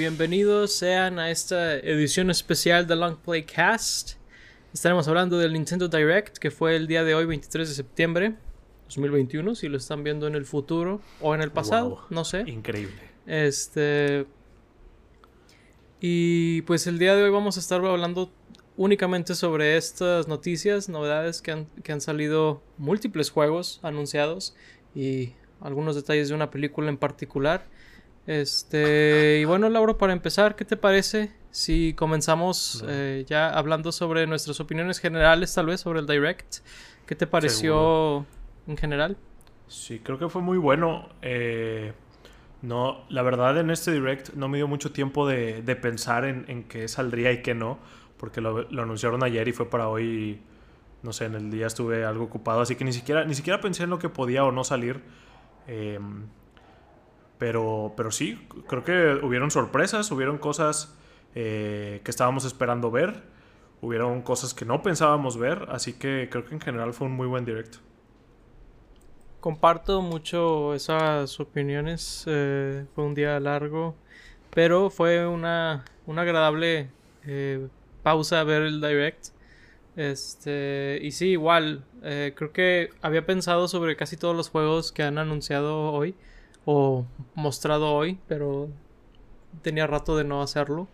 [0.00, 4.12] bienvenidos sean a esta edición especial de Long Play Cast.
[4.72, 8.34] Estaremos hablando del Nintendo Direct que fue el día de hoy, 23 de septiembre
[8.86, 12.44] 2021, si lo están viendo en el futuro o en el pasado, no sé.
[12.46, 12.98] Increíble.
[13.26, 14.24] Este
[16.00, 18.32] y pues el día de hoy vamos a estar hablando
[18.78, 24.56] únicamente sobre estas noticias, novedades que han, que han salido múltiples juegos anunciados
[24.94, 27.66] y algunos detalles de una película en particular.
[28.26, 34.26] Este, y bueno, Laura, para empezar, ¿qué te parece si comenzamos eh, ya hablando sobre
[34.26, 36.58] nuestras opiniones generales, tal vez, sobre el Direct?
[37.06, 38.26] ¿Qué te pareció
[38.66, 39.16] en general?
[39.66, 41.08] Sí, creo que fue muy bueno.
[41.22, 41.92] Eh,
[42.62, 46.88] no, la verdad, en este Direct no me dio mucho tiempo de, pensar en, qué
[46.88, 47.78] saldría y qué no,
[48.16, 50.40] porque lo, anunciaron ayer y fue para hoy.
[51.02, 53.84] no sé, en el día estuve algo ocupado, así que ni siquiera, ni siquiera pensé
[53.84, 55.00] en lo que podía o no salir.
[55.66, 55.98] Eh,
[57.40, 58.38] pero, pero sí,
[58.68, 60.94] creo que hubieron sorpresas, hubieron cosas
[61.34, 63.22] eh, que estábamos esperando ver,
[63.80, 67.26] hubieron cosas que no pensábamos ver, así que creo que en general fue un muy
[67.26, 67.78] buen directo.
[69.40, 73.96] Comparto mucho esas opiniones, eh, fue un día largo,
[74.54, 76.90] pero fue una, una agradable
[77.24, 77.68] eh,
[78.02, 79.28] pausa a ver el direct.
[79.96, 85.16] Este, y sí, igual, creo que había pensado sobre casi todos los juegos que han
[85.16, 86.14] anunciado hoy
[86.64, 88.68] o mostrado hoy, pero
[89.62, 90.88] tenía rato de no hacerlo.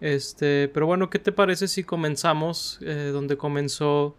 [0.00, 4.16] Este, pero bueno, ¿qué te parece si comenzamos eh, donde comenzó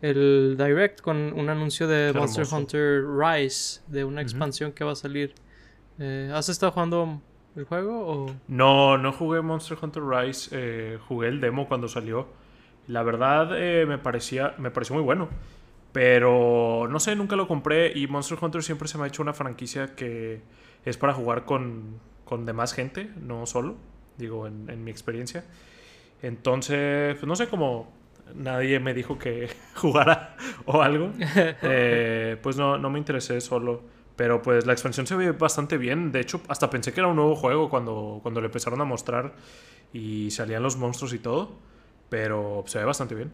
[0.00, 4.96] el Direct con un anuncio de Monster Hunter Rise, de una expansión que va a
[4.96, 5.34] salir?
[5.98, 7.20] Eh, ¿Has estado jugando
[7.56, 8.34] el juego o...?
[8.48, 12.28] No, no jugué Monster Hunter Rise, eh, jugué el demo cuando salió.
[12.86, 13.50] La verdad
[13.86, 15.30] me parecía, me pareció muy bueno.
[15.94, 19.32] Pero no sé, nunca lo compré y Monster Hunter siempre se me ha hecho una
[19.32, 20.42] franquicia que
[20.84, 23.76] es para jugar con, con demás gente, no solo,
[24.18, 25.44] digo, en, mi experiencia.
[26.20, 27.92] Entonces, pues no sé cómo
[28.34, 31.12] nadie me dijo que jugara o algo.
[31.62, 33.82] Eh, pues no, no me interesé solo.
[34.16, 36.10] Pero pues la expansión se ve bastante bien.
[36.10, 39.34] De hecho, hasta pensé que era un nuevo juego cuando, cuando le empezaron a mostrar
[39.92, 41.52] y salían los monstruos y todo.
[42.08, 43.30] Pero se ve bastante bien.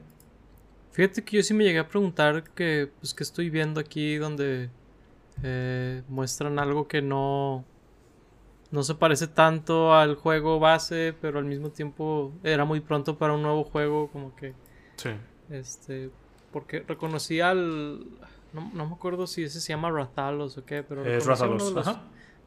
[0.93, 4.71] Fíjate que yo sí me llegué a preguntar que, pues, que estoy viendo aquí donde
[5.43, 7.65] eh, muestran algo que no,
[8.71, 13.34] no se parece tanto al juego base, pero al mismo tiempo era muy pronto para
[13.34, 14.55] un nuevo juego, como que...
[14.97, 15.11] Sí.
[15.49, 16.11] Este,
[16.53, 18.05] porque reconocí al...
[18.53, 21.05] No, me acuerdo si ese se llama Rathalos o qué, pero...
[21.05, 21.99] Es Rathalos, uno de los,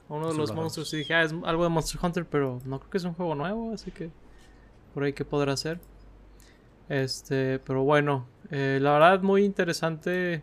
[0.09, 2.91] Uno de los monstruos y dije, ah, es algo de Monster Hunter, pero no creo
[2.91, 4.11] que es un juego nuevo, así que...
[4.93, 5.79] Por ahí que podrá ser.
[6.87, 10.41] Este, pero bueno, eh, la verdad muy interesante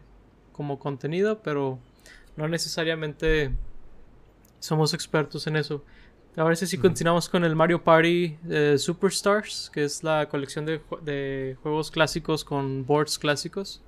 [0.52, 1.78] como contenido, pero
[2.36, 3.52] no necesariamente
[4.58, 5.84] somos expertos en eso.
[6.36, 11.56] Ahora sí si continuamos con el Mario Party eh, Superstars, que es la colección de,
[11.62, 13.82] juegos clásicos con boards clásicos.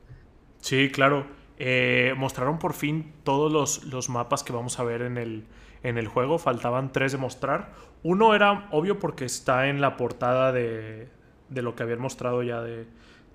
[0.60, 1.26] Sí, claro.
[1.58, 5.44] Eh, mostraron por fin todos los, los, mapas que vamos a ver en el,
[5.84, 6.38] en el juego.
[6.38, 7.72] Faltaban tres de mostrar.
[8.02, 11.08] Uno era obvio porque está en la portada de,
[11.48, 12.86] de lo que habían mostrado ya de,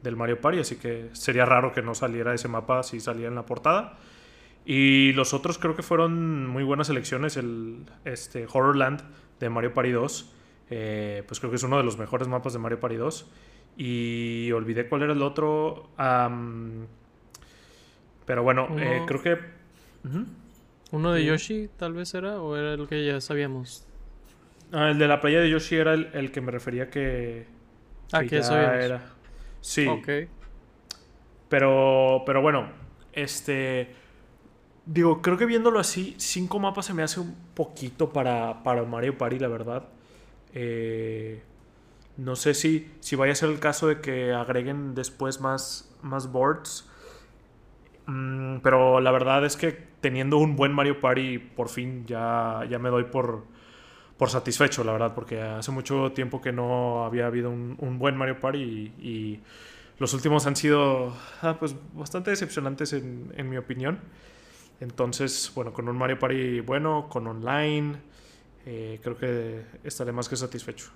[0.07, 3.35] del Mario Party, así que sería raro que no saliera ese mapa si salía en
[3.35, 3.97] la portada.
[4.66, 7.38] Y los otros creo que fueron muy buenas elecciones.
[7.38, 9.01] El este, Horrorland
[9.40, 10.34] de Mario Party 2,
[10.69, 13.29] eh, pues creo que es uno de los mejores mapas de Mario Party 2.
[13.78, 15.90] Y olvidé cuál era el otro.
[18.25, 19.38] pero bueno, eh, creo que...
[20.91, 23.85] ¿Uno de Yoshi tal vez era o era el que ya sabíamos?
[24.72, 27.45] Ah, el de la playa de Yoshi era el que me refería que,
[28.12, 29.01] Ah, que eso era.
[29.68, 29.86] Sí.
[29.86, 30.08] Ok.
[31.50, 32.70] Pero, pero bueno,
[33.12, 33.94] este.
[34.86, 39.18] Digo, creo que viéndolo así, cinco mapas se me hace un poquito para, para Mario
[39.18, 39.90] Party, la verdad.
[40.54, 41.44] Eh,
[42.16, 46.31] no sé si, si vaya a ser el caso de que agreguen después más, más
[46.31, 46.90] boards.
[48.06, 52.80] Mm, pero la verdad es que teniendo un buen Mario Party, por fin ya, ya
[52.80, 53.44] me doy por,
[54.18, 58.40] por satisfecho, la verdad, porque hace mucho tiempo que no había habido un, buen Mario
[58.40, 58.60] Party
[59.00, 59.40] y,
[60.00, 61.12] los últimos han sido
[61.42, 64.00] ah, pues, bastante decepcionantes en, mi opinión.
[64.80, 67.96] Entonces, bueno, con un Mario Party bueno, con online,
[68.68, 70.92] eh, creo que estaré más que satisfecho.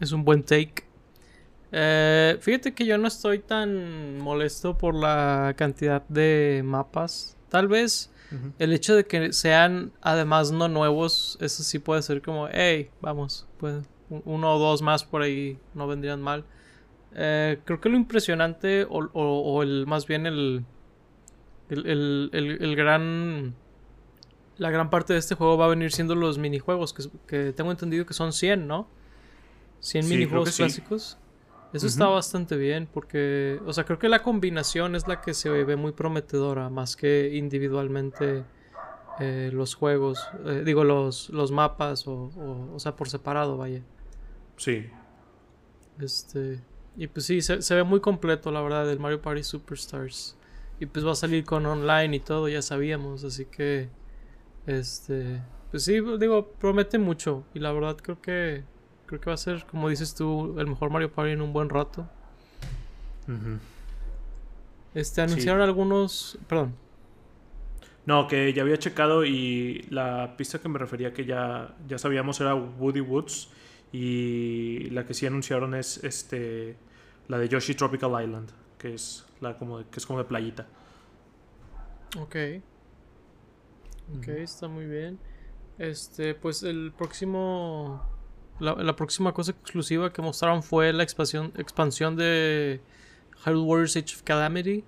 [0.00, 0.84] Es un buen take.
[1.70, 7.38] Eh, fíjate que yo no estoy tan molesto por la cantidad de mapas.
[7.48, 8.11] Tal vez
[8.58, 13.46] el hecho de que sean además no nuevos, eso sí puede ser como, hey, vamos,
[13.58, 13.84] pues
[14.24, 16.44] uno o dos más por ahí no vendrían mal.
[17.14, 20.64] Eh, creo que lo impresionante, o, el más bien el,
[21.68, 23.54] el, el, gran.
[24.58, 27.70] la gran parte de este juego va a venir siendo los minijuegos, que, que tengo
[27.70, 28.88] entendido que son 100, ¿no?
[29.80, 31.18] 100 minijuegos clásicos.
[31.72, 35.48] Eso está bastante bien porque, o sea, creo que la combinación es la que se
[35.48, 38.44] ve muy prometedora, más que individualmente
[39.20, 42.30] eh, los juegos, eh, digo, los, los mapas, o,
[42.74, 43.82] o, sea, por separado, vaya.
[44.56, 44.86] Sí.
[45.98, 46.60] Este,
[46.96, 50.36] y pues sí, se, se, ve muy completo, la verdad, el Mario Party Superstars.
[50.80, 53.88] Y pues va a salir con online y todo, ya sabíamos, así que,
[54.66, 57.44] este, pues sí, digo, promete mucho.
[57.54, 58.64] Y la verdad creo que
[59.12, 61.68] Creo que va a ser, como dices tú, el mejor Mario Party en un buen
[61.68, 62.08] rato.
[64.94, 66.38] Este, anunciaron algunos.
[66.48, 66.74] Perdón.
[68.06, 72.40] No, que ya había checado y la pista que me refería que ya, ya sabíamos
[72.40, 73.50] era Woody Woods.
[73.92, 76.78] Y la que sí anunciaron es este
[77.28, 78.48] la de Yoshi Tropical Island,
[78.78, 80.66] que es la como de, que es como de playita.
[82.18, 82.36] Ok.
[84.16, 85.18] Ok, está muy bien.
[85.76, 88.11] Este, pues el próximo
[88.62, 92.80] la, próxima cosa exclusiva que mostraron fue la expansión, expansión de
[93.44, 94.84] Hyrule Warriors Age of Calamity.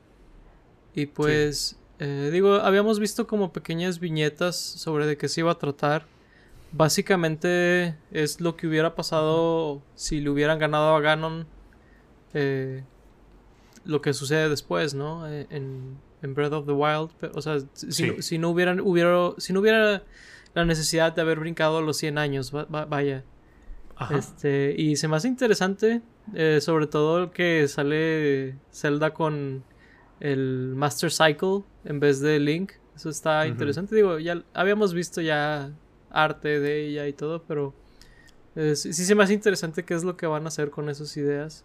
[0.94, 5.59] Y pues, eh, digo, habíamos visto como pequeñas viñetas sobre de qué se iba a
[5.59, 6.06] tratar.
[6.73, 11.47] Básicamente es lo que hubiera pasado si le hubieran ganado a Ganon.
[12.32, 12.85] Eh,
[13.85, 15.29] lo que sucede después, ¿no?
[15.29, 17.11] Eh, en, en Breath of the Wild.
[17.35, 20.03] o sea, si, no, hubieran, hubiera, si no hubiera
[20.55, 23.25] la necesidad de haber brincado los 100 años, vaya.
[24.11, 26.02] Este, y se me hace interesante,
[26.35, 29.62] eh, sobre todo que sale Zelda con
[30.20, 32.73] el Master Cycle en vez de Link.
[32.96, 33.94] Eso está interesante.
[33.94, 35.73] Digo, ya habíamos visto ya
[36.11, 37.75] arte de ella y todo, pero
[38.56, 41.17] eh, sí, se me hace interesante qué es lo que van a hacer con esas
[41.17, 41.64] ideas.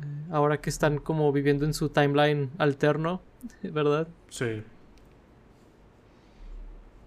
[0.00, 3.22] Eh, ahora que están como viviendo en su timeline alterno,
[3.62, 4.08] ¿verdad?
[4.28, 4.62] Sí.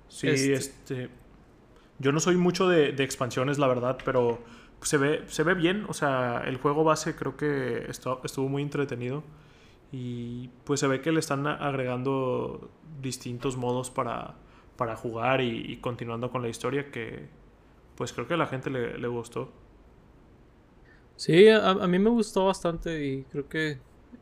[0.08, 1.21] Sí, este, este
[2.02, 4.40] yo no soy mucho de, expansiones, la verdad, pero
[4.82, 5.86] se ve, se ve bien.
[5.88, 9.24] O sea, el juego base creo que estuvo muy entretenido.
[9.92, 12.72] Y pues se ve que le están agregando
[13.02, 14.36] distintos modos para,
[14.78, 17.28] para jugar y, continuando con la historia que
[17.96, 19.52] pues creo que a la gente le, gustó.
[21.18, 23.78] Sí, a, mí me gustó bastante y creo que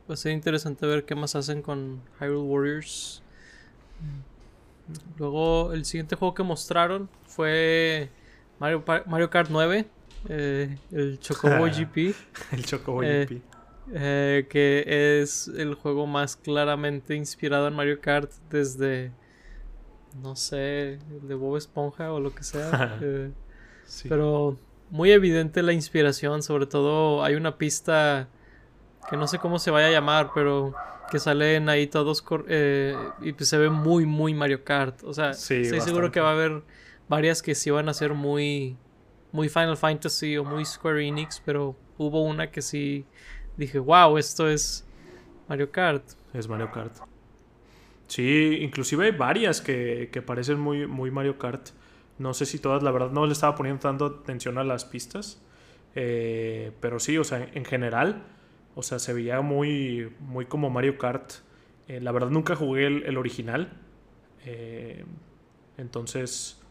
[0.10, 3.24] va a ser interesante ver qué más hacen con Hyrule Warriors.
[5.18, 8.10] Luego el siguiente juego que mostraron fue
[8.60, 9.88] Mario, Mario Kart 9,
[10.30, 12.16] eh, el Chocobo GP.
[12.52, 13.42] el Chocobo eh, GP.
[13.92, 19.12] Eh, que es el juego más claramente inspirado en Mario Kart desde,
[20.22, 23.00] no sé, el de Bob Esponja o lo que sea.
[24.08, 24.58] Pero
[24.90, 28.28] muy evidente la inspiración, sobre todo hay una pista
[29.10, 30.76] que no sé cómo se vaya a llamar, pero
[31.10, 35.04] que salen ahí todos eh, y pues se ve muy, muy Mario Kart.
[35.04, 36.62] O sea, estoy seguro que va a haber
[37.08, 38.78] varias que sí van a ser muy,
[39.32, 43.06] muy Final Fantasy o muy Square Enix, pero hubo una que sí
[43.58, 44.86] dije, wow, esto es
[45.48, 46.04] Mario Kart.
[46.34, 46.96] Es Mario Kart.
[48.08, 51.70] Sí, inclusive hay varias que, que parecen muy, muy Mario Kart.
[52.18, 55.42] No sé si todas, la verdad, no le estaba poniendo tanto atención a las pistas.
[55.96, 58.24] Eh, pero sí, o sea, en general
[58.76, 61.32] o sea, se veía muy, muy como Mario Kart.
[61.88, 63.74] Eh, la verdad nunca jugué el, original.
[64.46, 65.06] Eh,
[65.78, 66.62] entonces,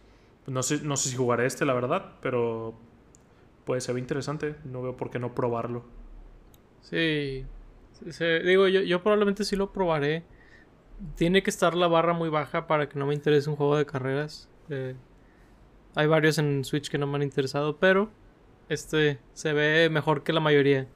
[0.47, 2.75] no sé, no sé si jugaré este, la verdad, pero
[3.65, 4.57] pues se ve interesante.
[4.65, 5.85] No veo por qué no probarlo.
[6.81, 7.45] Sí.
[8.45, 10.25] digo, yo, yo probablemente sí lo probaré.
[11.17, 13.87] Tiene que estar la barra muy baja para que no me interese un juego de
[13.87, 14.49] carreras.
[14.71, 14.95] Eh,
[15.95, 18.11] hay varios en Switch que no me han interesado, pero
[18.69, 20.89] este se ve mejor que la mayoría.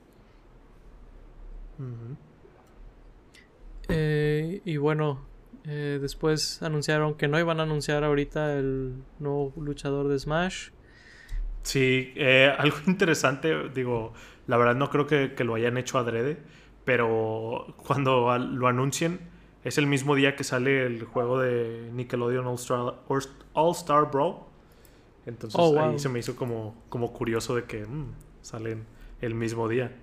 [3.88, 5.20] Eh, y bueno,
[5.64, 10.70] eh, después anunciaron que no iban a anunciar ahorita el nuevo luchador de Smash.
[11.62, 14.12] Sí, eh, algo interesante, digo,
[14.46, 16.38] la verdad no creo que, lo hayan hecho adrede,
[16.84, 19.20] pero cuando lo anuncien
[19.62, 22.94] es el mismo día que sale el juego de Nickelodeon All Star,
[23.52, 24.40] All Star Brawl.
[25.24, 28.84] Entonces oh, ahí se me hizo como, como curioso de que mm, salen
[29.20, 29.96] el mismo día.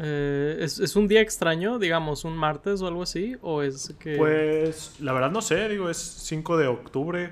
[0.00, 3.36] Eh, ¿es, un día extraño, digamos, un martes o algo así?
[3.42, 4.16] ¿O es que.?
[4.16, 7.30] Pues la verdad no sé, digo, es 5 de octubre,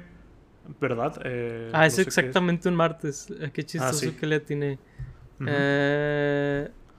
[0.80, 1.20] ¿verdad?
[1.24, 3.28] Eh, ah, es exactamente un martes.
[3.40, 4.78] Eh, qué chistoso ah, que le tiene.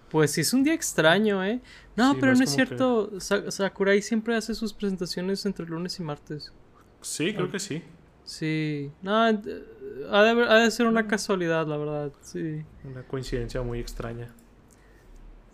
[0.10, 1.62] pues sí, es un día extraño, ¿eh?
[1.96, 3.20] No, pero no, es, cierto.
[3.20, 6.54] Sakurai siempre hace sus presentaciones entre lunes y martes.
[7.02, 7.84] Sí, creo que sí.
[8.24, 9.64] Sí, no, ha de,
[10.10, 12.64] ha de ser una casualidad, la verdad, sí.
[12.84, 14.34] Una coincidencia muy extraña.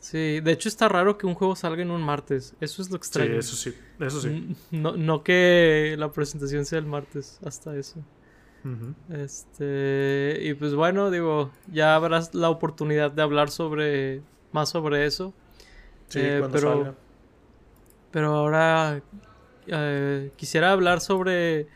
[0.10, 2.56] Sí, de hecho está raro que un juego salga en un martes.
[2.62, 3.34] Eso es lo extraño.
[3.34, 4.56] Sí, eso sí, eso sí.
[4.72, 8.02] No, no que la presentación sea el martes, hasta eso.
[9.10, 14.22] Este, y pues bueno, digo, ya habrás la oportunidad de hablar sobre
[14.54, 15.34] más sobre eso.
[16.08, 16.96] Sí, eh, cuando pero, salga.
[18.12, 19.04] pero ahora
[19.68, 21.68] eh, quisiera hablar sobre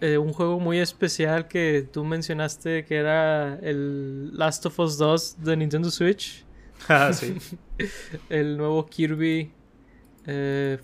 [0.00, 5.36] eh, un juego muy especial que tú mencionaste que era el Last of Us 2
[5.44, 6.44] de Nintendo Switch.
[6.88, 7.36] Ah, sí.
[8.30, 9.52] el nuevo Kirby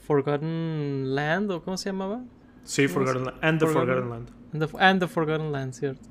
[0.06, 2.22] Forgotten Land, ¿o cómo se llamaba?
[2.64, 3.38] Sí, Forgotten Land.
[3.42, 4.30] And the Forgotten, Land.
[4.78, 6.08] And the, Forgotten Land, cierto.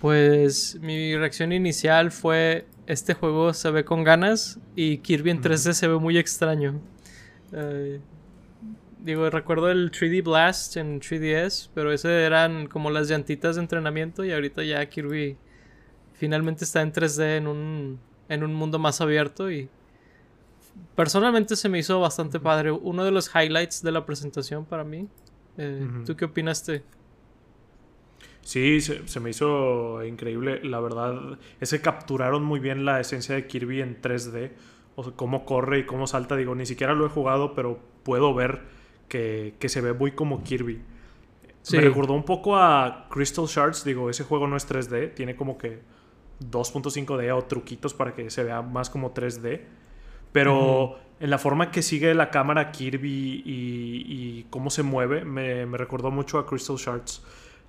[0.00, 5.74] pues mi reacción inicial fue este juego se ve con ganas y Kirby en 3D
[5.74, 6.80] se ve muy extraño.
[7.52, 8.00] Eh,
[8.98, 14.24] digo, recuerdo el 3D Blast en 3DS, pero ese eran como las llantitas de entrenamiento
[14.24, 15.36] y ahorita ya Kirby
[16.20, 17.98] finalmente está en 3D en un,
[18.28, 19.70] en un mundo más abierto y
[20.94, 22.70] personalmente se me hizo bastante padre.
[22.72, 25.08] Uno de los highlights de la presentación para mí.
[25.56, 26.82] Eh, ¿Tú qué opinaste?
[28.42, 30.62] Sí, se, me hizo increíble.
[30.62, 34.50] La verdad es que capturaron muy bien la esencia de Kirby en 3D.
[34.96, 36.36] O sea, cómo corre y cómo salta.
[36.36, 38.60] Digo, ni siquiera lo he jugado, pero puedo ver
[39.08, 40.82] que, se ve muy como Kirby.
[41.72, 43.84] Me recordó un poco a Crystal Shards.
[43.84, 45.14] Digo, ese juego no es 3D.
[45.14, 45.80] Tiene como que
[46.40, 49.60] 2.5D o truquitos para que se vea más como 3D.
[50.32, 55.76] Pero en la forma que sigue la cámara Kirby y, cómo se mueve, me, me
[55.76, 57.22] recordó mucho a Crystal Shards.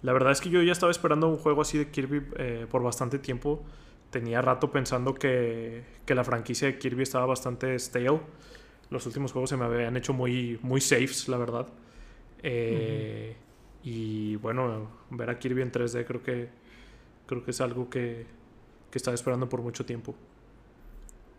[0.03, 2.81] La verdad es que yo ya estaba esperando un juego así de Kirby eh, por
[2.81, 3.63] bastante tiempo.
[4.09, 8.19] Tenía rato pensando que, la franquicia de Kirby estaba bastante stale.
[8.89, 11.67] Los últimos juegos se me habían hecho muy, muy safes, la verdad.
[12.43, 13.35] Eh,
[13.83, 16.49] y bueno, ver a Kirby en 3D creo que,
[17.25, 18.25] creo que es algo que,
[18.91, 20.13] que estaba esperando por mucho tiempo.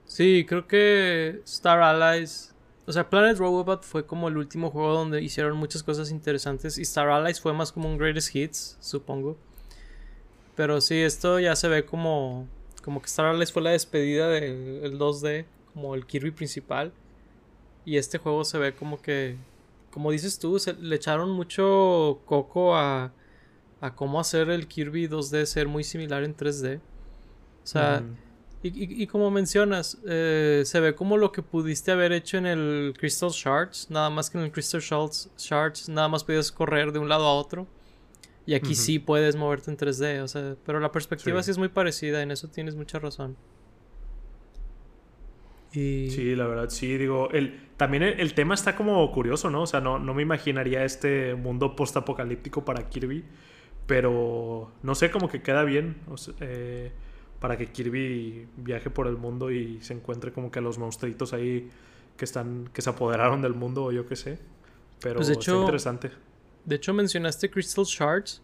[0.07, 2.53] Sí, creo que Star Allies
[2.85, 6.83] o sea, Planet Robot fue como el último juego donde hicieron muchas cosas interesantes y
[6.83, 9.37] Star Allies fue más como un Greatest Hits, supongo.
[10.57, 12.49] Pero sí, esto ya se ve como
[12.83, 16.93] como que Star Allies fue la despedida del 2D, como el Kirby principal.
[17.85, 19.37] Y este juego se ve como que
[19.93, 23.13] como dices tú, le echaron mucho coco a
[23.81, 26.81] a cómo hacer el Kirby 2D ser muy similar en 3D.
[27.63, 28.03] O sea,
[28.65, 33.31] y, como mencionas, eh, se ve como lo que pudiste haber hecho en el Crystal
[33.31, 37.27] Shards, nada más que en el Crystal Shards, nada más podías correr de un lado
[37.27, 37.67] a otro.
[38.47, 41.51] Y aquí sí puedes moverte en 3D, o sea, pero la perspectiva sí.
[41.53, 43.37] es muy parecida, en eso tienes mucha razón.
[45.73, 46.11] Y...
[46.11, 49.63] Sí, la verdad, sí, digo, el, también el, tema está como curioso, ¿no?
[49.63, 53.25] O sea, no, no me imaginaría este mundo post-apocalíptico para Kirby,
[53.87, 55.97] pero no sé, como que queda bien.
[56.09, 56.93] O sea, eh,
[57.43, 61.69] para que Kirby viaje por el mundo y se encuentre como que los monstruitos ahí
[62.17, 64.39] que están que se apoderaron del mundo o yo qué sé.
[65.01, 66.13] Pero pues hecho, interesante.
[66.65, 68.41] De hecho mencionaste Crystal Shards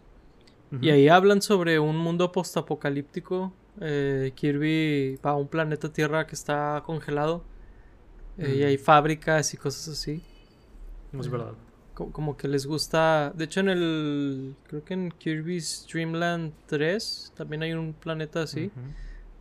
[0.81, 3.53] y ahí hablan sobre un mundo postapocalíptico.
[3.79, 7.45] Eh, Kirby va a un planeta Tierra que está congelado
[8.37, 10.21] eh, y hay fábricas y cosas así.
[11.13, 11.55] No es verdad
[12.07, 13.31] como que les gusta.
[13.35, 14.55] De hecho, en el.
[14.67, 18.71] Creo que en Kirby's Dreamland 3 también hay un planeta así.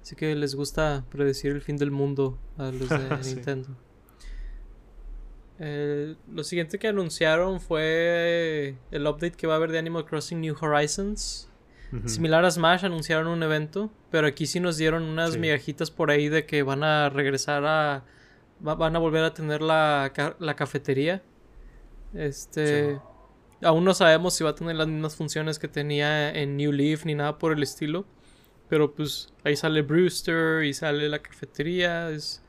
[0.02, 3.68] Así que les gusta predecir el fin del mundo a los de Nintendo.
[5.60, 10.40] Eh, lo siguiente que anunciaron fue el update que va a haber de Animal Crossing
[10.40, 11.48] New Horizons.
[12.04, 16.28] Similar a Smash, anunciaron un evento, pero aquí sí nos dieron unas migajitas por ahí
[16.28, 18.04] de que van a regresar a.
[18.60, 21.22] van a volver a tener la, la cafetería.
[22.14, 23.00] Este.
[23.62, 27.04] Aún no sabemos si va a tener las mismas funciones que tenía en New Leaf
[27.04, 28.04] ni nada por el estilo.
[28.68, 32.10] Pero pues ahí sale Brewster y sale la cafetería.
[32.10, 32.42] Es,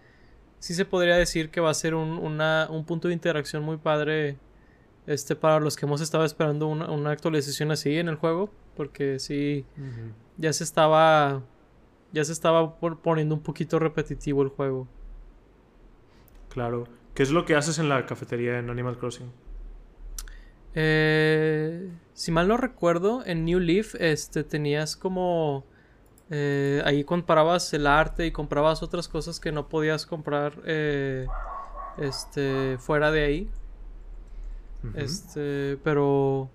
[0.60, 4.38] sí se podría decir que va a ser un, un punto de interacción muy padre
[5.08, 8.52] este para los que hemos estado esperando una, actualización así en el juego.
[8.76, 9.66] Porque sí,
[10.38, 11.42] ya se estaba.
[12.12, 14.88] Ya se estaba poniendo un poquito repetitivo el juego.
[16.50, 16.88] Claro.
[17.14, 19.32] ¿Qué es lo que haces en la cafetería en Animal Crossing?
[20.76, 25.66] Eh, si mal no recuerdo, en New Leaf este, tenías como...
[26.32, 31.26] Eh, ahí comprabas el arte y comprabas otras cosas que no podías comprar eh,
[31.98, 33.50] este, fuera de ahí.
[34.96, 36.50] Este, pero...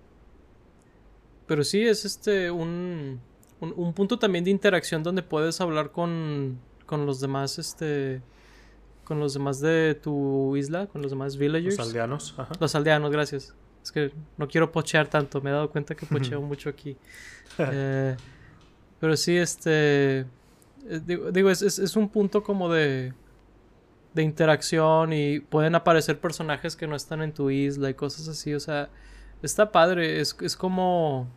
[1.47, 3.19] Pero sí, es este un,
[3.59, 8.21] un, punto también de interacción donde puedes hablar con, con los demás, este...
[9.03, 11.77] Con los demás de tu isla, con los demás villagers.
[11.77, 12.35] Los aldeanos.
[12.59, 13.53] Los aldeanos, gracias.
[13.85, 16.97] Es que no quiero pochear tanto, me he dado cuenta que pocheo mucho aquí.
[17.59, 18.17] Eh,
[18.99, 20.21] pero sí, este.
[20.89, 23.13] Eh, digo, es, es, un punto como de,
[24.15, 28.55] de interacción y pueden aparecer personajes que no están en tu isla y cosas así.
[28.55, 28.89] O sea,
[29.43, 30.19] está padre.
[30.19, 31.29] Es, es como...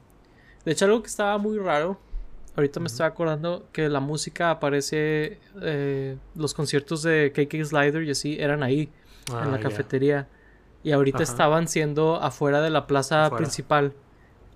[0.64, 2.00] De hecho, algo que estaba muy raro.
[2.56, 5.38] Ahorita me estoy acordando que la música aparece...
[5.60, 8.90] Eh, los conciertos de KK Slider y así eran ahí,
[9.28, 10.26] en la ah, cafetería.
[10.82, 13.94] Y ahorita estaban siendo afuera de la plaza principal.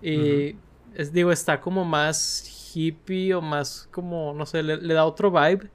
[0.00, 0.56] Y
[0.94, 5.68] es, digo, está como más hippie o más como, no sé, le, da otro vibe.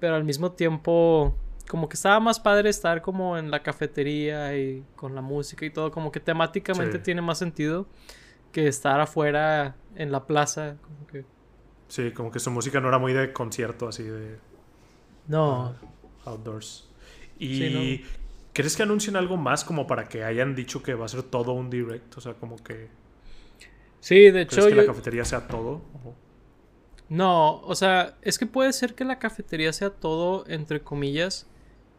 [0.00, 1.34] Pero al mismo tiempo,
[1.68, 5.70] como que estaba más padre estar como en la cafetería y con la música y
[5.70, 5.90] todo.
[5.90, 7.86] Como que temáticamente tiene más sentido
[8.52, 10.76] que estar afuera en la plaza.
[10.82, 11.24] Como que...
[11.88, 14.38] Sí, como que su música no era muy de concierto, así de.
[15.28, 15.74] No.
[16.24, 16.88] Uh, outdoors.
[17.38, 18.04] Y
[18.56, 21.52] ¿Crees que anuncien algo más como para que hayan dicho que va a ser todo
[21.52, 22.16] un direct?
[22.16, 22.88] O sea, como que.
[24.00, 24.62] Sí, de hecho.
[24.62, 25.82] ¿Crees que la cafetería sea todo?
[27.10, 31.46] No, o sea, es que puede ser que la cafetería sea todo, entre comillas.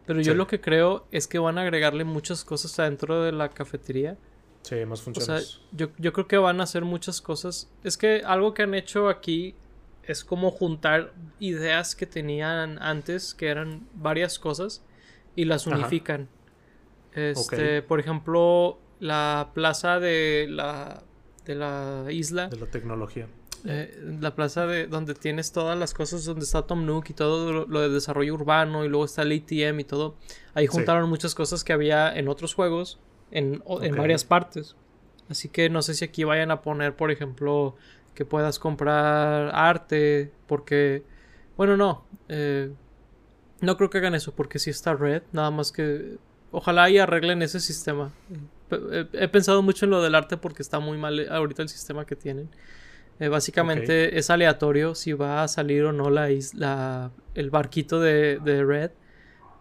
[0.04, 3.50] Pero yo lo que creo es que van a agregarle muchas cosas adentro de la
[3.50, 4.18] cafetería.
[4.62, 5.28] Sí, más funciones.
[5.28, 7.70] O sea, yo, yo creo que van a hacer muchas cosas.
[7.84, 9.54] Es que algo que han hecho aquí
[10.02, 14.82] es como juntar ideas que tenían antes, que eran varias cosas,
[15.36, 16.28] y las unifican.
[17.14, 21.02] Este, por ejemplo, la plaza de la,
[21.44, 22.48] de la isla.
[22.48, 23.26] De la tecnología.
[23.64, 27.66] Eh, la plaza de donde tienes todas las cosas, donde está Tom Nook y todo
[27.66, 30.14] lo, de desarrollo urbano y luego está el ATM y todo.
[30.54, 33.00] Ahí juntaron muchas cosas que había en otros juegos,
[33.30, 34.76] en, en, varias partes.
[35.28, 37.74] Así que no sé si aquí vayan a poner, por ejemplo,
[38.14, 41.02] que puedas comprar arte, porque,
[41.56, 42.72] bueno, no, eh,
[43.60, 46.16] no creo que hagan eso, porque si está Red, nada más que
[46.50, 48.12] Ojalá y arreglen ese sistema.
[49.12, 52.16] He, pensado mucho en lo del arte porque está muy mal ahorita el sistema que
[52.16, 52.48] tienen.
[53.20, 58.38] Eh, básicamente es aleatorio si va a salir o no la isla, el barquito de,
[58.64, 58.92] Red.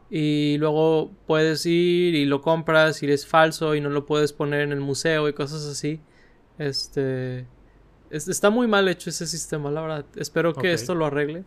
[0.10, 4.62] Y luego puedes ir y lo compras y es falso y no lo puedes poner
[4.62, 6.00] en el museo y cosas así.
[6.58, 7.46] Este.
[8.10, 10.06] está muy mal hecho ese sistema, la verdad.
[10.16, 11.44] Espero que esto lo arregle.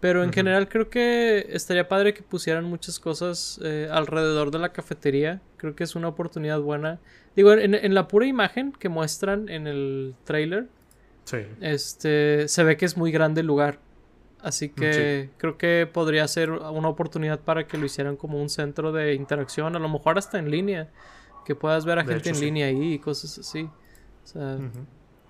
[0.00, 4.72] Pero en general creo que estaría padre que pusieran muchas cosas eh, alrededor de la
[4.72, 5.42] cafetería.
[5.58, 6.98] Creo que es una oportunidad buena.
[7.36, 10.68] Digo, en, la pura imagen que muestran en el trailer,
[11.60, 13.78] este, se ve que es muy grande el lugar.
[14.42, 18.92] Así que creo que podría ser una oportunidad para que lo hicieran como un centro
[18.92, 20.88] de interacción, a lo mejor hasta en línea.
[21.44, 23.68] Que puedas ver a gente en línea ahí y cosas así.
[24.24, 24.58] O sea,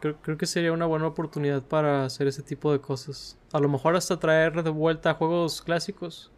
[0.00, 3.36] Creo, que sería una buena oportunidad para hacer ese tipo de cosas.
[3.52, 6.30] A lo mejor hasta traer de vuelta juegos clásicos.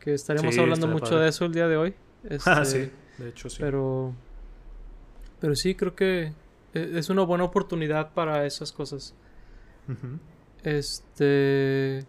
[0.00, 1.94] Que estaremos hablando mucho de eso el día de hoy.
[2.46, 3.58] ah, este, sí, de hecho sí.
[3.60, 4.12] Pero,
[5.40, 6.32] pero sí, creo que
[6.74, 9.14] e, es una buena oportunidad para esas cosas.
[10.62, 12.04] Este.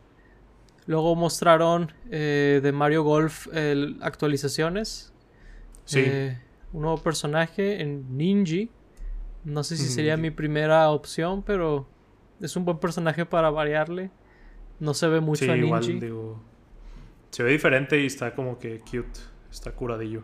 [0.87, 3.47] Luego mostraron eh, de Mario Golf
[4.01, 5.13] actualizaciones.
[5.85, 6.03] Sí.
[6.05, 6.39] Eh,
[6.73, 8.69] un nuevo personaje en Ninji.
[9.45, 11.87] No sé si sería mi primera opción, pero
[12.41, 14.09] es un buen personaje para variarle.
[14.79, 16.01] No se ve mucho a Ninji.
[17.29, 19.19] se ve diferente y está como que cute.
[19.51, 20.23] Está curadillo.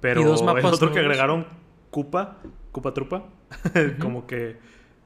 [0.00, 1.46] Pero el otro que agregaron,
[1.90, 2.38] Koopa,
[2.72, 3.28] Koopa Trupa,
[4.00, 4.56] como que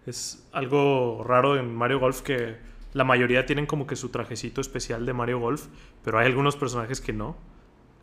[0.07, 2.57] es algo raro en Mario Golf que
[2.93, 5.67] la mayoría tienen como que su trajecito especial de Mario Golf,
[6.05, 7.37] pero hay algunos personajes que no.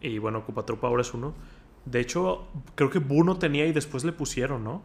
[0.02, 1.34] Y bueno, Koopa Trupa ahora es uno.
[1.90, 4.84] De hecho, creo que Boo no tenía y después le pusieron, ¿no?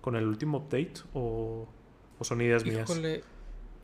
[0.00, 0.94] Con el último update.
[1.12, 1.66] ¿O,
[2.20, 2.90] son ideas mías?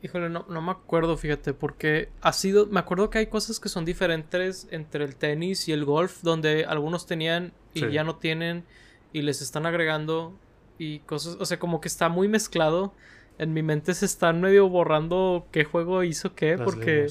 [0.01, 2.65] Híjole, no, no me acuerdo, fíjate, porque ha sido.
[2.65, 6.65] Me acuerdo que hay cosas que son diferentes entre el tenis y el golf, donde
[6.65, 8.65] algunos tenían y ya no tienen,
[9.13, 10.37] y les están agregando
[10.77, 11.37] y cosas.
[11.39, 12.93] O sea, como que está muy mezclado.
[13.37, 17.07] En mi mente se están medio borrando qué juego hizo qué, porque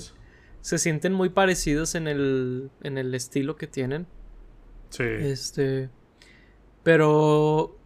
[0.61, 4.07] se sienten muy parecidos en el, en el estilo que tienen.
[4.93, 5.05] Sí.
[5.05, 5.91] Este.
[6.83, 7.77] Pero.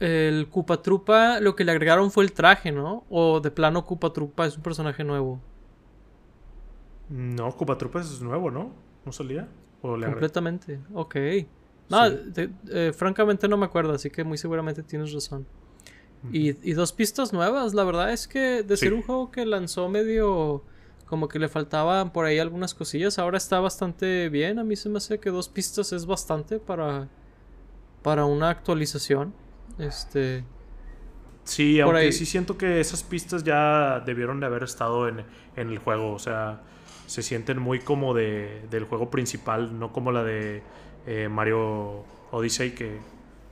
[0.00, 3.04] El Koopa Trupa, lo que le agregaron fue el traje, ¿no?
[3.10, 5.40] O de plano Koopa Trupa es un personaje nuevo.
[7.08, 8.70] No, Koopa Trupa es nuevo, ¿no?
[9.04, 9.48] ¿No salía?
[9.80, 11.16] Completamente, ok.
[11.88, 15.46] No, eh, francamente no me acuerdo, así que muy seguramente tienes razón.
[16.32, 20.62] y, dos pistas nuevas, la verdad es que de ser un juego que lanzó medio
[21.08, 23.18] como que le faltaban por ahí algunas cosillas.
[23.18, 24.58] Ahora está bastante bien.
[24.58, 27.08] A mí se me hace que dos pistas es bastante para,
[28.02, 29.32] para una actualización.
[29.78, 30.44] Este.
[31.44, 35.24] Sí, aunque sí siento que esas pistas ya debieron de haber estado en,
[35.56, 36.12] el juego.
[36.12, 36.60] O sea,
[37.06, 40.62] se sienten muy como de, del juego principal, no como la de
[41.06, 42.98] eh, Mario Odyssey, que,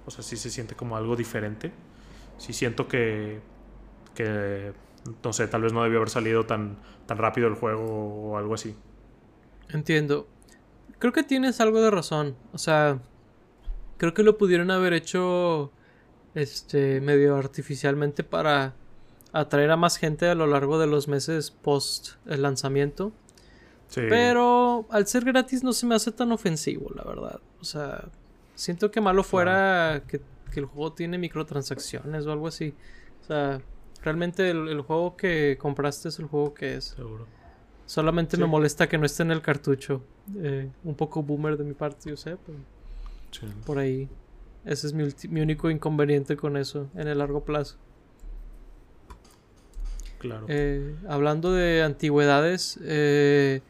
[0.05, 1.73] o sea, sí se siente como algo diferente.
[2.37, 3.41] Sí siento que,
[4.15, 4.75] que
[5.23, 8.55] no sé, tal vez no debió haber salido tan, tan rápido el juego o algo
[8.55, 8.75] así.
[9.69, 10.29] Entiendo.
[10.99, 12.37] Creo que tienes algo de razón.
[12.53, 13.01] O sea,
[13.97, 15.73] creo que lo pudieron haber hecho
[16.35, 18.75] este medio artificialmente para
[19.33, 23.13] atraer a más gente a lo largo de los meses post el lanzamiento.
[23.89, 24.03] Sí.
[24.09, 27.41] Pero al ser gratis no se me hace tan ofensivo, la verdad.
[27.61, 28.09] O sea,
[28.55, 30.21] siento que malo fuera que,
[30.57, 32.73] el juego tiene microtransacciones o algo así.
[33.21, 33.61] O sea,
[34.07, 36.85] realmente el, juego que compraste es el juego que es.
[36.97, 37.27] Seguro.
[37.87, 40.01] Solamente me molesta que no esté en el cartucho.
[40.39, 42.59] Eh, un poco boomer de mi parte, yo sé, pero
[43.67, 44.09] por ahí.
[44.65, 47.79] Ese es mi, mi, único inconveniente con eso en el largo plazo.
[50.19, 50.47] Claro.
[50.49, 53.61] Eh, hablando de antigüedades, eh,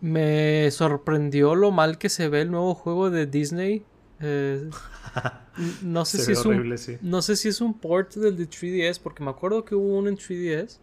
[0.00, 3.84] me sorprendió lo mal que se ve el nuevo juego de Disney.
[4.20, 4.70] Eh,
[5.82, 9.24] no sé si es un no sé si es un port del de 3DS porque
[9.24, 10.78] me acuerdo que hubo uno en 3DS,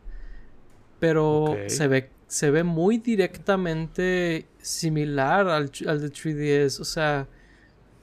[1.00, 7.28] pero se ve se ve muy directamente similar al, al de 3DS, o sea,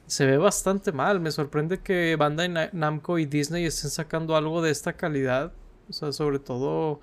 [0.07, 1.19] se ve bastante mal.
[1.19, 5.55] Me sorprende que Bandai Namco y Disney estén sacando algo de esta calidad.
[5.89, 7.01] O sea, sobre todo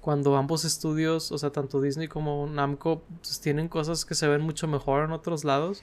[0.00, 4.42] cuando ambos estudios, o sea, tanto Disney como Namco, pues, tienen cosas que se ven
[4.42, 5.82] mucho mejor en otros lados.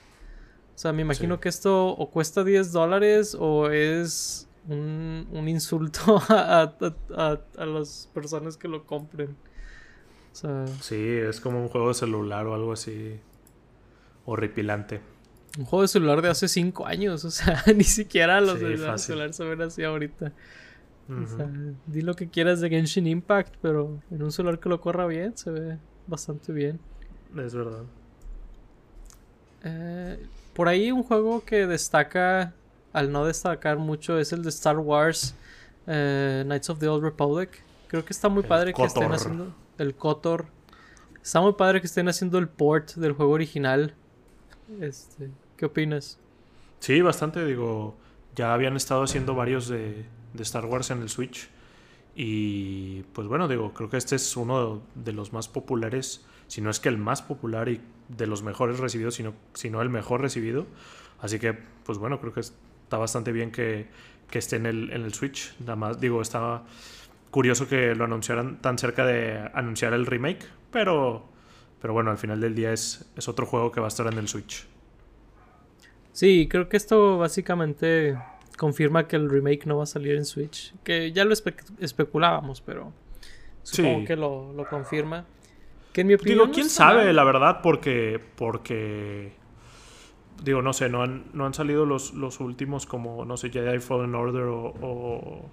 [0.80, 6.72] O sea, me imagino que esto o cuesta 10 dólares o es un, insulto a,
[7.14, 9.36] a, las personas que lo compren.
[10.32, 13.20] O sea, sí, es como un juego de celular o algo así
[14.24, 15.02] horripilante.
[15.58, 19.34] Un juego de celular de hace 5 años, o sea, ni siquiera los de celular
[19.34, 20.32] se ven así ahorita.
[21.10, 21.46] O sea,
[21.88, 25.36] di lo que quieras de Genshin Impact, pero en un celular que lo corra bien,
[25.36, 26.80] se ve bastante bien.
[27.36, 27.82] Es verdad.
[29.62, 30.18] Eh,
[30.60, 32.52] por ahí un juego que destaca,
[32.92, 35.34] al no destacar mucho, es el de Star Wars
[35.86, 37.64] eh, Knights of the Old Republic.
[37.86, 40.48] Creo que está muy padre que estén haciendo el Kotor.
[41.22, 43.94] Está muy padre que estén haciendo el port del juego original.
[44.82, 46.18] Este, ¿Qué opinas?
[46.80, 47.42] Sí, bastante.
[47.46, 47.96] Digo,
[48.36, 50.04] ya habían estado haciendo varios de,
[50.40, 51.48] Star Wars en el Switch.
[52.14, 56.68] Y pues bueno, digo, creo que este es uno de los más populares, si no
[56.68, 60.66] es que el más popular y de los mejores recibidos, sino, sino el mejor recibido.
[61.20, 63.86] Así que, pues bueno, creo que está bastante bien que,
[64.32, 65.54] esté en el, en el Switch.
[65.60, 66.64] Nada más, digo, estaba
[67.30, 71.30] curioso que lo anunciaran tan cerca de anunciar el remake, pero
[71.80, 74.18] pero bueno, al final del día es, es otro juego que va a estar en
[74.18, 74.66] el Switch.
[76.12, 78.18] Sí, creo que esto básicamente
[78.58, 80.74] confirma que el remake no va a salir en Switch.
[80.84, 82.92] Que ya lo especulábamos, pero
[83.62, 85.24] supongo que lo, confirma.
[85.92, 86.38] Que en mi opinión.
[86.38, 88.20] Digo, quién sabe, la verdad, porque.
[88.36, 89.32] Porque.
[90.42, 93.78] Digo, no sé, no han, no han salido los, los últimos como, no sé, Jedi
[93.78, 95.50] Fallen Order o, o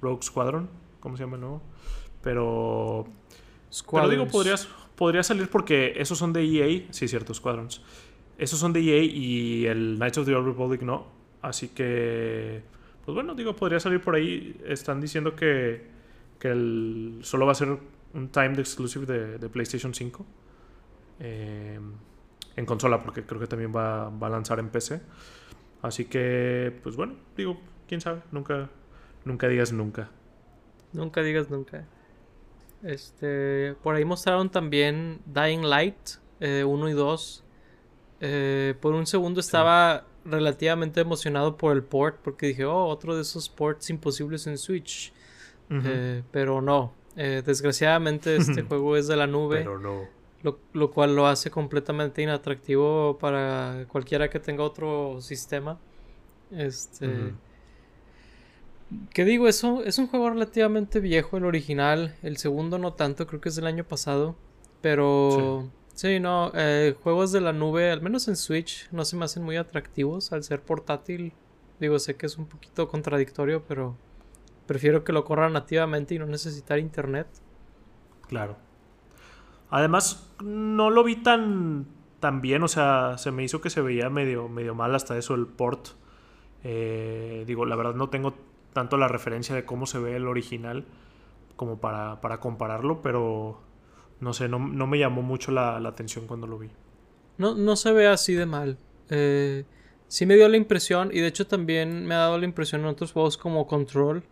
[0.00, 1.62] Rogue Squadron, ¿cómo se llama el nuevo?
[2.22, 3.06] Pero.
[3.90, 6.86] Pero digo, podrías, podría salir porque esos son de EA.
[6.90, 7.82] Sí, cierto, Squadrons.
[8.38, 11.06] Esos son de EA y el Knights of the Old Republic no.
[11.42, 12.62] Así que,
[13.04, 14.58] pues bueno, digo, podría salir por ahí.
[14.66, 15.86] Están diciendo que,
[16.38, 17.78] que el, solo va a ser
[18.16, 20.26] un timed exclusive de, PlayStation 5.
[21.20, 21.78] Eh,
[22.56, 25.00] en consola, porque creo que también va, va, a lanzar en PC.
[25.82, 28.22] Así que, pues bueno, digo, quién sabe.
[28.32, 28.70] Nunca,
[29.24, 30.10] nunca digas nunca.
[30.92, 31.86] Nunca digas nunca.
[32.82, 35.96] Este, por ahí mostraron también Dying Light
[36.40, 37.44] 1 eh, y 2.
[38.20, 43.22] Eh, por un segundo estaba relativamente emocionado por el port porque dije, oh, otro de
[43.22, 45.12] esos ports imposibles en Switch.
[46.30, 49.58] Pero no, desgraciadamente este juego es de la nube.
[49.58, 50.16] Pero no.
[50.72, 55.78] Lo, cual lo hace completamente inatractivo para cualquiera que tenga otro sistema.
[56.52, 57.32] Este.
[59.12, 59.48] ¿Qué digo?
[59.48, 62.14] Eso es un juego relativamente viejo, el original.
[62.22, 64.36] El segundo no tanto, creo que es del año pasado.
[64.80, 69.24] Pero sí, no, eh, juegos de la nube, al menos en Switch, no se me
[69.24, 71.32] hacen muy atractivos al ser portátil.
[71.80, 73.96] Digo, sé que es un poquito contradictorio, pero
[74.66, 77.26] prefiero que lo corra nativamente y no necesitar internet.
[78.28, 78.56] Claro.
[79.70, 81.86] Además, no lo vi tan,
[82.20, 85.34] tan bien, o sea, se me hizo que se veía medio, medio mal hasta eso
[85.34, 85.88] el port.
[86.64, 88.34] Eh, digo, la verdad no tengo
[88.72, 90.84] tanto la referencia de cómo se ve el original
[91.56, 93.60] como para, compararlo, pero
[94.20, 96.68] no sé, no, me llamó mucho la, atención cuando lo vi.
[97.38, 98.78] No, no se ve así de mal.
[99.08, 99.64] Eh,
[100.08, 102.88] sí me dio la impresión, y de hecho también me ha dado la impresión en
[102.88, 104.22] otros juegos como Control,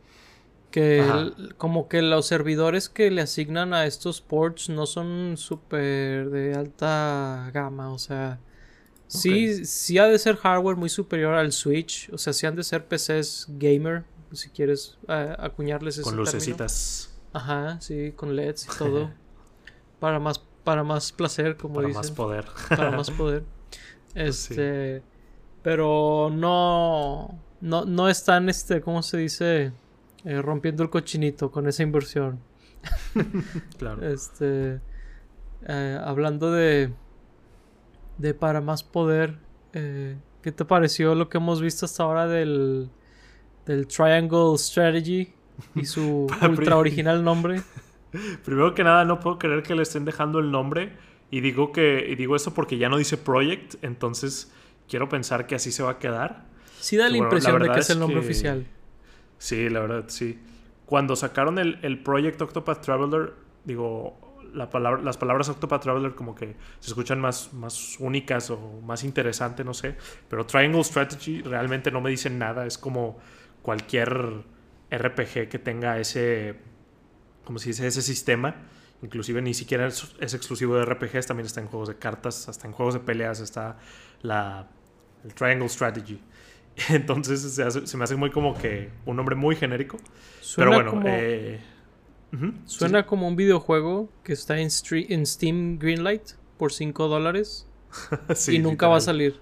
[0.75, 6.53] que como que los servidores que le asignan a estos ports no son súper de
[6.53, 8.41] alta gama, o sea,
[9.07, 12.65] sí, sí ha de ser hardware muy superior al Switch, o sea, sí han de
[12.65, 17.15] ser PCs gamer, si quieres eh, acuñarles ese Con lucecitas.
[17.33, 19.13] Ajá, sí, con LEDs y todo.
[20.01, 22.01] para más para más placer, como para dicen.
[22.01, 22.47] más poder.
[22.69, 23.45] para más poder.
[24.17, 25.05] Este,
[25.63, 29.73] pero no no no están este, ¿cómo se dice?
[30.25, 32.41] Eh, rompiendo el cochinito con esa inversión.
[33.79, 34.07] claro.
[34.07, 34.81] Este
[35.67, 36.93] eh, hablando de
[38.19, 39.39] de para más poder,
[39.73, 42.91] eh, ¿qué te pareció lo que hemos visto hasta ahora del
[43.67, 45.33] del Triangle Strategy
[45.75, 47.63] y su ultra original nombre?
[48.45, 50.93] Primero que nada, no puedo creer que le estén dejando el nombre.
[51.31, 54.53] Y digo que y digo eso porque ya no dice Project, entonces
[54.89, 56.47] quiero pensar que así se va a quedar.
[56.79, 58.67] Sí da la impresión de que es el nombre oficial.
[59.45, 60.41] Sí, la verdad, sí.
[60.87, 66.35] Cuando sacaron el, el Project Octopath Traveler, digo, la palabra, las palabras Octopath Traveler como
[66.35, 69.97] que se escuchan más, más únicas o más interesantes, no sé.
[70.31, 72.65] Pero Triangle Strategy realmente no me dicen nada.
[72.65, 73.19] Es como
[73.61, 74.45] cualquier
[74.91, 76.57] RPG que tenga ese
[77.45, 78.57] como si dice, ese sistema.
[79.03, 82.73] Inclusive ni siquiera es, exclusivo de RPGs, también está en juegos de cartas, hasta en
[82.73, 83.77] juegos de peleas está
[84.23, 84.71] la,
[85.23, 86.19] el Triangle Strategy.
[86.91, 89.99] Entonces se, me hace muy como que un nombre muy genérico.
[90.57, 91.61] pero bueno, eh,
[92.67, 97.69] suena como un videojuego que está en, en Steam Greenlight por 5 dólares
[98.49, 99.41] y nunca va a salir.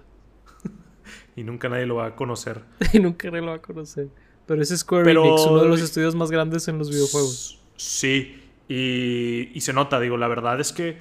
[1.35, 2.61] y nunca nadie lo va a conocer.
[2.93, 4.09] y nunca nadie lo va a conocer.
[4.45, 7.61] Pero es Square Enix, uno de los estudios más grandes en los videojuegos.
[7.77, 10.97] Sí, y, se nota, digo, la verdad es que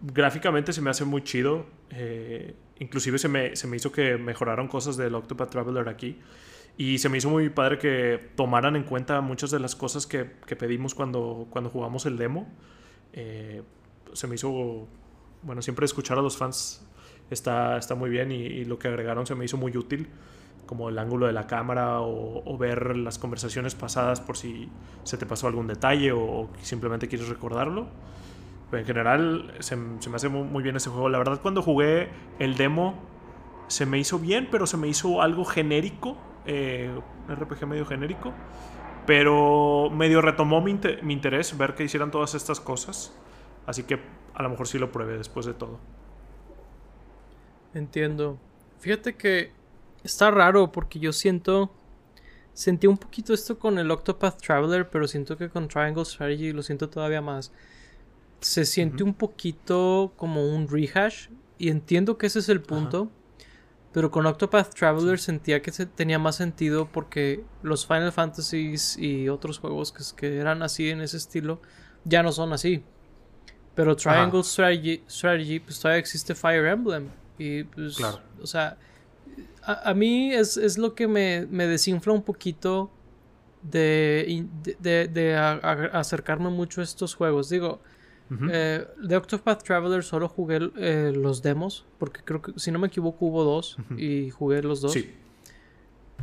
[0.00, 1.66] gráficamente se me hace muy chido.
[1.90, 6.18] Eh, inclusive se me, se me, hizo que mejoraron cosas del Octopath Traveler aquí.
[6.76, 10.24] Y se me hizo muy padre que tomaran en cuenta muchas de las cosas que,
[10.24, 12.46] pedimos cuando, cuando jugamos el demo.
[13.12, 13.62] Eh,
[14.12, 14.86] se me hizo,
[15.42, 16.86] bueno, siempre escuchar a los fans
[17.30, 20.08] está, está muy bien y, lo que agregaron se me hizo muy útil
[20.66, 24.68] como el ángulo de la cámara o, ver las conversaciones pasadas por si
[25.02, 27.88] se te pasó algún detalle o, simplemente quieres recordarlo.
[28.72, 31.08] En general se, me hace muy, bien ese juego.
[31.08, 33.02] La verdad cuando jugué el demo
[33.68, 36.90] se me hizo bien, pero se me hizo algo genérico, eh,
[37.28, 38.32] un RPG medio genérico.
[39.06, 43.16] Pero medio retomó mi, mi interés ver que hicieran todas estas cosas.
[43.66, 43.98] Así que
[44.34, 45.78] a lo mejor sí lo pruebe después de todo.
[47.74, 48.38] Entiendo.
[48.78, 49.52] Fíjate que
[50.04, 51.70] Está raro porque yo siento.
[52.52, 56.62] Sentí un poquito esto con el Octopath Traveler, pero siento que con Triangle Strategy lo
[56.62, 57.52] siento todavía más.
[58.40, 61.28] Se siente un poquito como un rehash.
[61.58, 63.10] Y entiendo que ese es el punto.
[63.92, 69.28] Pero con Octopath Traveler sentía que se tenía más sentido porque los Final Fantasies y
[69.28, 71.60] otros juegos que, que eran así en ese estilo
[72.04, 72.84] ya no son así.
[73.74, 77.08] Pero Triangle Strategy, Strategy, pues todavía existe Fire Emblem.
[77.38, 78.20] Y pues, claro.
[78.42, 78.76] o sea,
[79.62, 82.90] a, mí es, lo que me, desinfla un poquito
[83.62, 84.46] de,
[84.80, 85.36] de,
[85.92, 87.50] acercarme mucho a estos juegos.
[87.50, 87.80] Digo,
[88.50, 92.88] eh, de Octopath Traveler solo jugué eh, los demos, porque creo que, si no me
[92.88, 94.92] equivoco, hubo dos y jugué los dos.
[94.92, 95.14] Sí.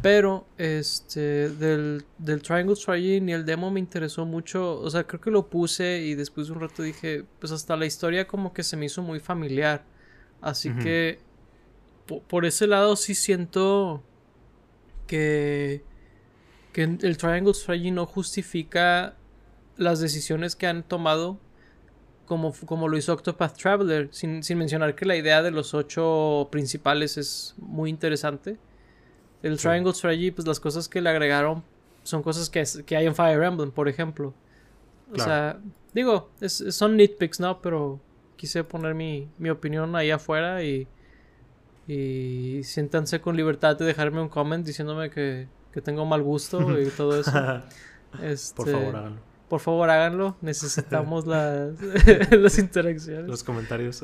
[0.01, 4.79] Pero este del, del Triangle Strategy ni el demo me interesó mucho.
[4.79, 7.85] O sea, creo que lo puse y después de un rato dije, pues hasta la
[7.85, 9.83] historia como que se me hizo muy familiar.
[10.41, 11.19] Así que
[12.27, 14.03] por ese lado sí siento
[15.07, 15.83] que,
[16.71, 19.15] que el Triangle Strategy no justifica
[19.77, 21.39] las decisiones que han tomado
[22.25, 27.17] como, como lo hizo Octopath Traveler, sin, mencionar que la idea de los ocho principales
[27.17, 28.57] es muy interesante.
[29.43, 31.63] El Triangle Strategy, pues las cosas que le agregaron
[32.03, 34.33] son cosas que, que hay en Fire Emblem, por ejemplo.
[35.13, 35.59] O sea,
[35.93, 37.61] digo, son nitpicks, ¿no?
[37.61, 37.99] Pero
[38.35, 40.87] quise poner mi, mi opinión ahí afuera y
[41.87, 45.47] y siéntanse con libertad de dejarme un comment diciéndome que,
[45.83, 47.31] tengo mal gusto y todo eso.
[48.21, 49.21] Este, por favor, háganlo.
[49.49, 50.35] Por favor, háganlo.
[50.41, 51.73] Necesitamos las,
[52.31, 53.27] las interacciones.
[53.27, 54.03] Los comentarios.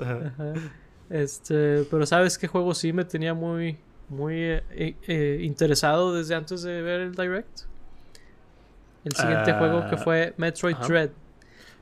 [1.10, 3.78] Este, pero sabes qué juego sí me tenía muy,
[4.08, 7.62] muy eh, eh, interesado desde antes de ver el direct.
[9.04, 11.10] El siguiente juego que ah, fue Metroid Dread.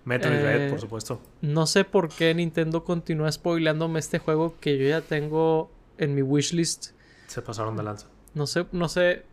[0.05, 1.21] Metroid Dread, por eh, supuesto.
[1.41, 6.21] No sé por qué Nintendo continúa spoileándome este juego que yo ya tengo en mi
[6.21, 6.91] wishlist.
[7.27, 8.07] Se pasaron de lanza.
[8.33, 9.25] No sé, no sé.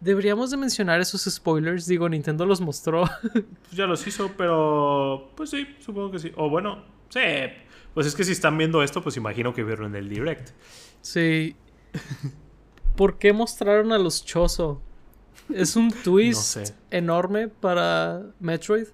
[0.00, 1.86] Deberíamos de mencionar esos spoilers.
[1.86, 3.04] Digo, Nintendo los mostró.
[3.32, 5.30] pues ya los hizo, pero.
[5.36, 6.32] Pues sí, supongo que sí.
[6.36, 7.20] O bueno, sí.
[7.94, 10.50] Pues es que si están viendo esto, pues imagino que vieron el direct.
[11.02, 11.56] Sí.
[12.96, 14.80] ¿Por qué mostraron a los Chozo?
[15.52, 18.86] Es un twist enorme para Metroid.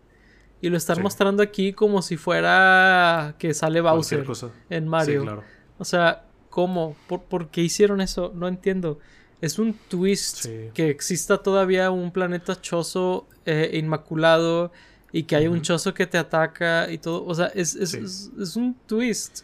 [0.60, 4.26] Y lo están mostrando aquí como si fuera que sale Bowser
[4.70, 5.42] en Mario.
[5.78, 6.96] O sea, ¿Cómo?
[7.06, 8.32] ¿Por, qué hicieron eso?
[8.34, 8.98] No entiendo.
[9.40, 14.72] Es un twist que exista todavía un planeta choso eh, inmaculado
[15.12, 17.24] y que hay un choso que te ataca y todo.
[17.24, 19.42] O sea, es, es, un twist.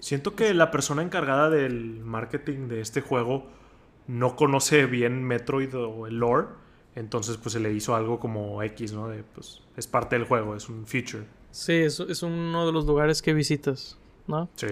[0.00, 3.46] Siento que la persona encargada del marketing de este juego
[4.06, 6.48] no conoce bien Metroid o el lore.
[6.94, 9.08] Entonces, pues se le hizo algo como X, ¿no?
[9.08, 11.24] De, pues es parte del juego, es un feature.
[11.52, 14.48] Sí, es, es uno de los lugares que visitas, ¿no?
[14.56, 14.66] Sí.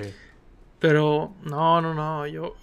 [0.80, 2.26] Pero, no, no, no.
[2.26, 2.56] Yo.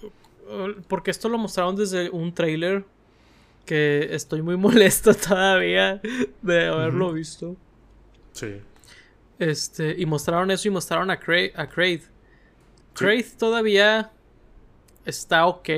[0.88, 2.86] Porque esto lo mostraron desde un trailer
[3.66, 6.02] que estoy muy molesto todavía
[6.42, 7.56] de haberlo visto.
[8.34, 8.62] Sí.
[9.40, 12.02] Este, y mostraron eso y mostraron a, Cra a Kraid.
[13.38, 14.12] todavía
[15.06, 15.70] está ok.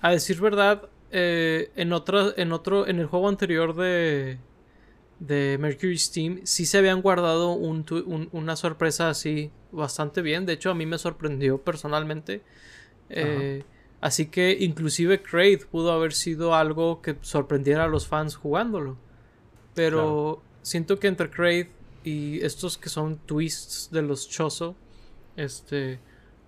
[0.00, 4.38] A decir verdad, eh, en, otro, en otro, en el juego anterior de,
[5.18, 10.46] de Mercury Steam, sí se habían guardado una sorpresa así bastante bien.
[10.46, 12.42] De hecho, a mí me sorprendió personalmente.
[13.10, 13.64] Eh,
[14.00, 18.96] Así que inclusive Kraid pudo haber sido algo que sorprendiera a los fans jugándolo.
[19.74, 21.66] Pero siento que entre Kraid
[22.04, 24.76] y estos que son twists de los Chozo,
[25.36, 25.98] este,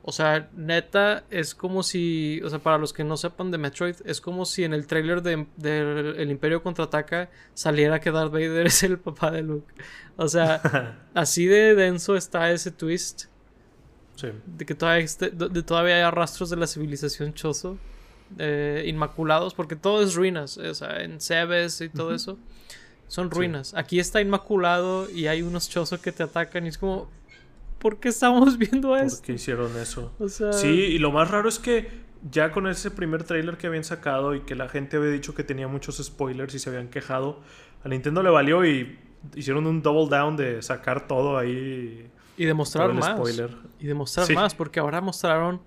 [0.03, 3.97] o sea, neta es como si, o sea, para los que no sepan de Metroid,
[4.05, 5.47] es como si en el trailer de,
[6.16, 9.75] El Imperio contraataca saliera que Darth Vader es el papá de Luke.
[10.16, 13.25] O sea, así de denso está ese twist.
[14.47, 17.79] De que todavía, de, todavía hay rastros de la civilización Chozo.
[18.39, 20.59] Eh, inmaculados, porque todo es ruinas.
[20.59, 22.39] O sea, en Cebes y todo eso.
[23.07, 23.75] Son ruinas.
[23.75, 27.11] Aquí está inmaculado y hay unos Chozo que te atacan y es como...
[27.79, 29.19] ¿Por qué estamos viendo esto?
[29.19, 30.13] ¿Por qué hicieron eso?
[30.53, 31.89] Sí, y lo más raro es que
[32.31, 35.45] ya con ese primer trailer que habían sacado y que la gente había dicho que
[35.45, 37.41] tenía muchos spoilers y se habían quejado,
[37.85, 38.99] a Nintendo le valió y
[39.35, 43.20] hicieron un double down de sacar todo ahí y demostrar más.
[43.81, 45.61] Y demostrar más, porque ahora mostraron,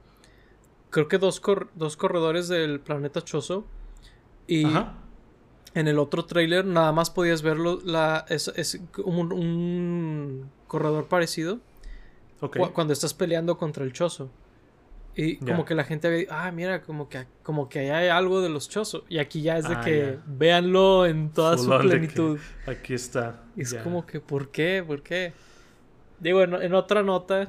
[0.89, 1.41] creo que dos,
[1.75, 3.65] dos corredores del planeta Choso.
[4.47, 4.65] Y
[5.75, 7.79] en el otro trailer nada más podías verlo.
[7.83, 11.59] La, es, un, corredor parecido.
[12.73, 14.31] cuando estás peleando contra el Choso.
[15.13, 18.47] Y como que la gente ve, ah, mira, como que, como que hay algo de
[18.47, 19.03] los Choso.
[19.09, 22.39] Y aquí ya es de ah, que véanlo en toda su plenitud.
[22.65, 23.43] Aquí está.
[23.57, 24.81] Y es como que, ¿por qué?
[24.87, 25.33] ¿Por qué?
[26.21, 27.47] Digo, en, otra nota.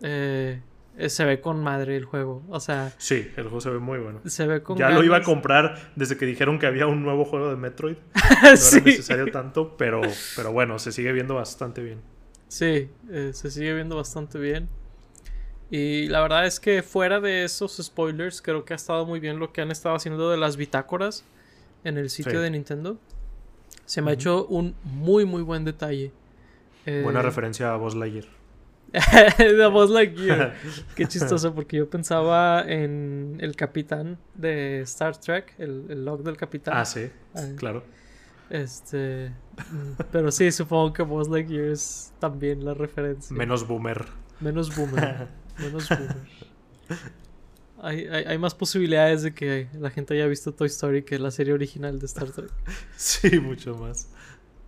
[0.00, 0.60] Eh,
[0.96, 2.42] eh, se ve con madre el juego.
[2.48, 2.92] O sea.
[2.96, 4.20] Sí, el juego se ve muy bueno.
[4.24, 7.26] Se ve con Ya lo iba a comprar desde que dijeron que había un nuevo
[7.26, 7.96] juego de Metroid.
[8.42, 10.00] No era necesario tanto, pero,
[10.36, 12.00] pero bueno, se sigue viendo bastante bien.
[12.48, 14.68] Sí, eh, se sigue viendo bastante bien.
[15.70, 19.38] Y la verdad es que fuera de esos spoilers, creo que ha estado muy bien
[19.38, 21.24] lo que han estado haciendo de las bitácoras
[21.84, 22.96] en el sitio de Nintendo.
[23.84, 26.12] Se me ha hecho un muy, muy buen detalle.
[26.86, 28.26] Buena eh, referencia a Buzz Lightyear.
[29.38, 30.54] de Buzz Lightyear.
[30.96, 36.74] Qué chistoso, porque yo pensaba en el capitán de Star Trek, el, log del capitán.
[36.76, 37.10] Ah, sí,
[37.56, 37.82] claro.
[38.50, 39.30] Este.
[39.56, 43.34] Mm, pero sí, supongo que Buzz Lightyear es también la referencia.
[43.36, 44.04] Menos boomer.
[44.40, 45.28] Menos boomer.
[45.58, 46.16] Menos boomer.
[47.82, 51.30] Hay, hay, hay, más posibilidades de que la gente haya visto Toy Story que la
[51.30, 52.50] serie original de Star Trek.
[52.96, 54.08] Sí, mucho más.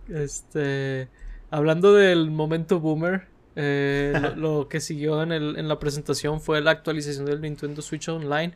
[0.09, 1.09] Este.
[1.49, 6.71] Hablando del momento boomer, eh, lo, que siguió en, el, en, la presentación fue la
[6.71, 8.53] actualización del Nintendo Switch Online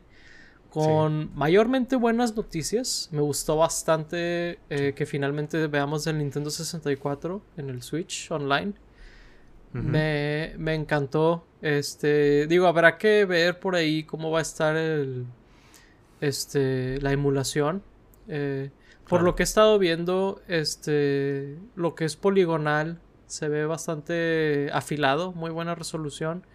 [0.71, 3.09] con mayormente buenas noticias.
[3.11, 8.73] Me gustó bastante eh, que finalmente veamos el Nintendo 64 en el Switch Online.
[9.73, 11.45] me, me, encantó.
[11.61, 15.25] Este, digo, habrá que ver por ahí cómo va a estar el,
[16.21, 17.83] este, la emulación.
[18.29, 18.71] Eh,
[19.11, 25.33] por lo que he estado viendo, este, lo que es poligonal se ve bastante afilado,
[25.33, 26.45] muy buena resolución.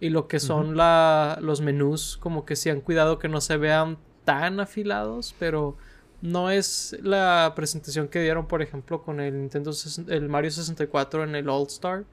[0.00, 3.56] Y lo que son la, los menús, como que se han cuidado que no se
[3.58, 5.76] vean tan afilados, pero
[6.20, 9.70] no es la presentación que dieron, por ejemplo, con el Nintendo
[10.08, 12.06] el Mario 64 en el All Star.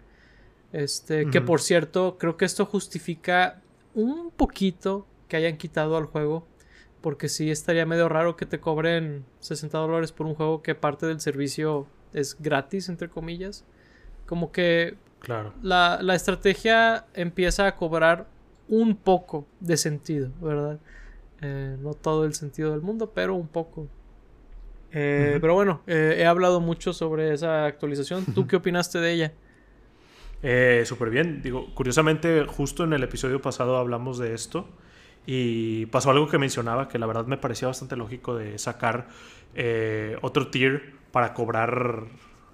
[0.73, 3.63] Este, que por cierto, creo que esto justifica
[3.95, 6.45] un poquito que hayan quitado al juego
[7.01, 11.05] porque sí estaría medio raro que te cobren 60 dólares por un juego que parte
[11.05, 13.63] del servicio es gratis, entre comillas.
[14.25, 15.53] Como que claro.
[15.61, 18.27] la, estrategia empieza a cobrar
[18.67, 20.79] un poco de sentido, ¿verdad?
[21.41, 23.87] Eh, no todo el sentido del mundo, pero un poco.
[24.91, 28.25] Eh, pero bueno, eh, he hablado mucho sobre esa actualización.
[28.33, 29.33] ¿Tú qué opinaste de ella?
[30.85, 31.41] Súper bien.
[31.41, 34.67] Digo, curiosamente, justo en el episodio pasado hablamos de esto.
[35.29, 39.09] Y pasó algo que mencionaba que la verdad me parecía bastante lógico de sacar
[39.55, 42.05] eh, otro tier para cobrar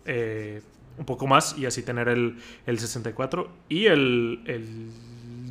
[0.05, 0.61] eh,
[0.97, 4.89] un poco más y así tener el, el 64 y el, el,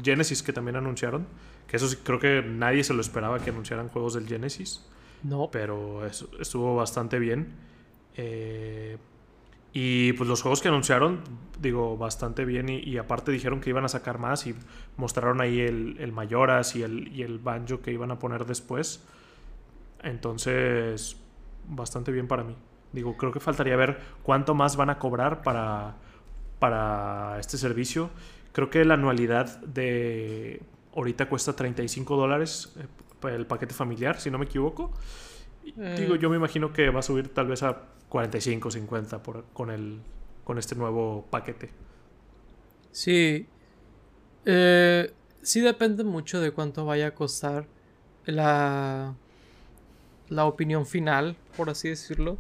[0.03, 1.27] Genesis que también anunciaron,
[1.69, 4.85] Que eso sí, creo que nadie se lo esperaba que anunciaran juegos del Genesis.
[5.23, 5.49] No.
[5.53, 7.53] Pero eso estuvo bastante bien.
[8.17, 8.99] Eh,
[9.73, 11.21] y pues los juegos que anunciaron,
[11.61, 12.69] digo, bastante bien.
[12.69, 14.55] Y, aparte dijeron que iban a sacar más y
[14.97, 19.03] mostraron ahí el, el Mayoras y el, y el Banjo que iban a poner después.
[20.03, 21.17] Entonces,
[21.69, 22.55] bastante bien para mí.
[22.93, 25.95] Digo, creo que faltaría ver cuánto más van a cobrar para,
[26.59, 28.11] para este servicio.
[28.53, 30.61] Creo que la anualidad de
[30.95, 34.93] ahorita cuesta 35 dólares eh, el paquete familiar, si no me equivoco.
[35.65, 35.97] Eh.
[35.99, 39.71] Digo, yo me imagino que va a subir tal vez a 45, 50 por, con,
[39.71, 40.01] el,
[40.45, 41.71] con este nuevo paquete.
[42.91, 43.47] Sí.
[44.45, 47.67] Eh, sí depende mucho de cuánto vaya a costar
[48.27, 49.15] la,
[50.29, 52.39] la opinión final, por así decirlo.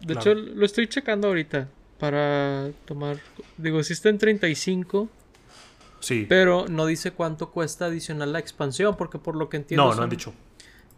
[0.00, 3.18] De hecho, lo estoy checando ahorita para tomar.
[3.58, 5.08] Digo, si está en 35.
[6.00, 6.24] Sí.
[6.26, 9.84] Pero no dice cuánto cuesta adicional la expansión, porque por lo que entiendo.
[9.84, 10.32] No, no han dicho.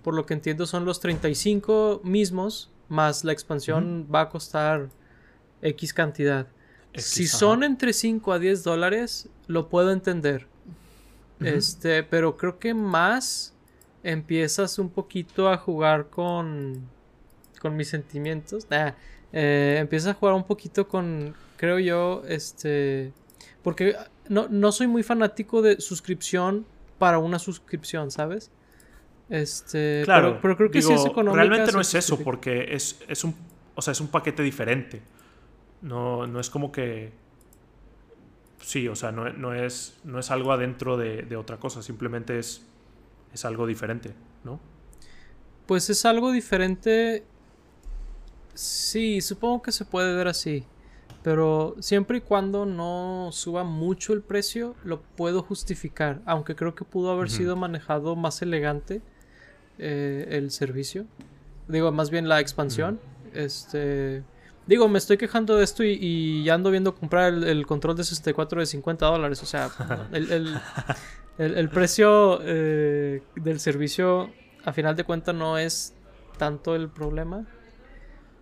[0.03, 4.89] Por lo que entiendo son los 35 mismos, más la expansión va a costar
[5.63, 6.47] X cantidad.
[6.95, 10.47] si son entre 5 a 10 dólares, lo puedo entender.
[11.41, 13.53] Este, pero creo que más
[14.03, 16.89] empiezas un poquito a jugar con,
[17.61, 18.67] con mis sentimientos.
[19.33, 23.13] Eh, empiezas a jugar un poquito con, creo yo, este,
[23.63, 23.97] porque
[24.29, 26.67] no, no soy muy fanático de suscripción
[26.99, 28.51] para una suscripción, ¿sabes?
[29.29, 31.37] Este, claro, pero, creo que sí es económico.
[31.37, 33.35] Realmente no es eso, porque es, es, un,
[33.75, 35.03] o sea, es un paquete diferente.
[35.81, 37.13] No, no es como que.
[38.61, 42.39] Sí, o sea, no, no, es, no es algo adentro de, de otra cosa, simplemente
[42.39, 42.65] es
[43.33, 44.15] es algo diferente,
[44.45, 44.61] ¿no?
[45.67, 47.25] Pues es algo diferente.
[48.55, 50.65] Sí, supongo que se puede ver así.
[51.23, 56.21] Pero siempre y cuando no suba mucho el precio, lo puedo justificar.
[56.27, 59.03] Aunque creo que pudo haber sido manejado más elegante
[59.79, 61.07] eh, el servicio.
[61.69, 63.01] Digo, más bien la expansión.
[63.35, 64.23] Este.
[64.67, 68.61] Digo, me estoy quejando de esto y, ya ando viendo comprar el, control de 64
[68.61, 69.43] de 50 dólares.
[69.43, 69.71] O sea,
[70.13, 70.57] el,
[71.39, 74.31] el, precio eh, del servicio,
[74.65, 75.95] a final de cuentas, no es
[76.39, 77.45] tanto el problema.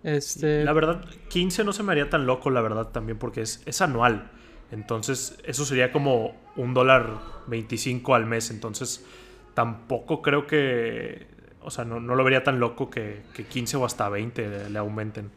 [0.03, 0.63] Este...
[0.63, 3.81] La verdad, 15 no se me haría tan loco, la verdad, también, porque es, es
[3.81, 4.31] anual.
[4.71, 8.51] Entonces, eso sería como un dólar 25 al mes.
[8.51, 9.05] Entonces,
[9.53, 11.27] tampoco creo que.
[11.61, 15.31] O sea, no, lo vería tan loco que, que 15 o hasta 20 le aumenten.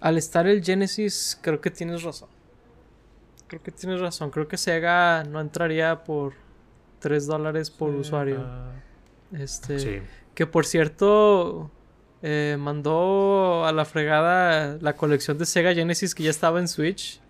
[0.00, 2.28] Al estar el Genesis, creo que tienes razón
[3.46, 4.30] creo que tienes razón.
[4.30, 6.34] Creo que Sega no entraría por
[7.00, 8.44] 3 dólares por usuario.
[9.32, 9.78] Este.
[9.78, 9.98] Sí.
[10.34, 11.70] Que por cierto.
[12.22, 17.20] Eh, mandó a la fregada la colección de Sega Genesis que ya estaba en Switch.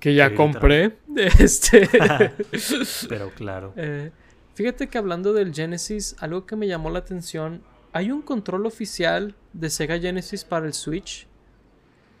[0.00, 0.96] Que ya compré.
[1.38, 1.88] Este.
[3.08, 3.72] Pero claro.
[3.76, 4.10] Eh,
[4.56, 7.62] fíjate que hablando del Genesis, algo que me llamó la atención.
[7.92, 11.28] Hay un control oficial de Sega Genesis para el Switch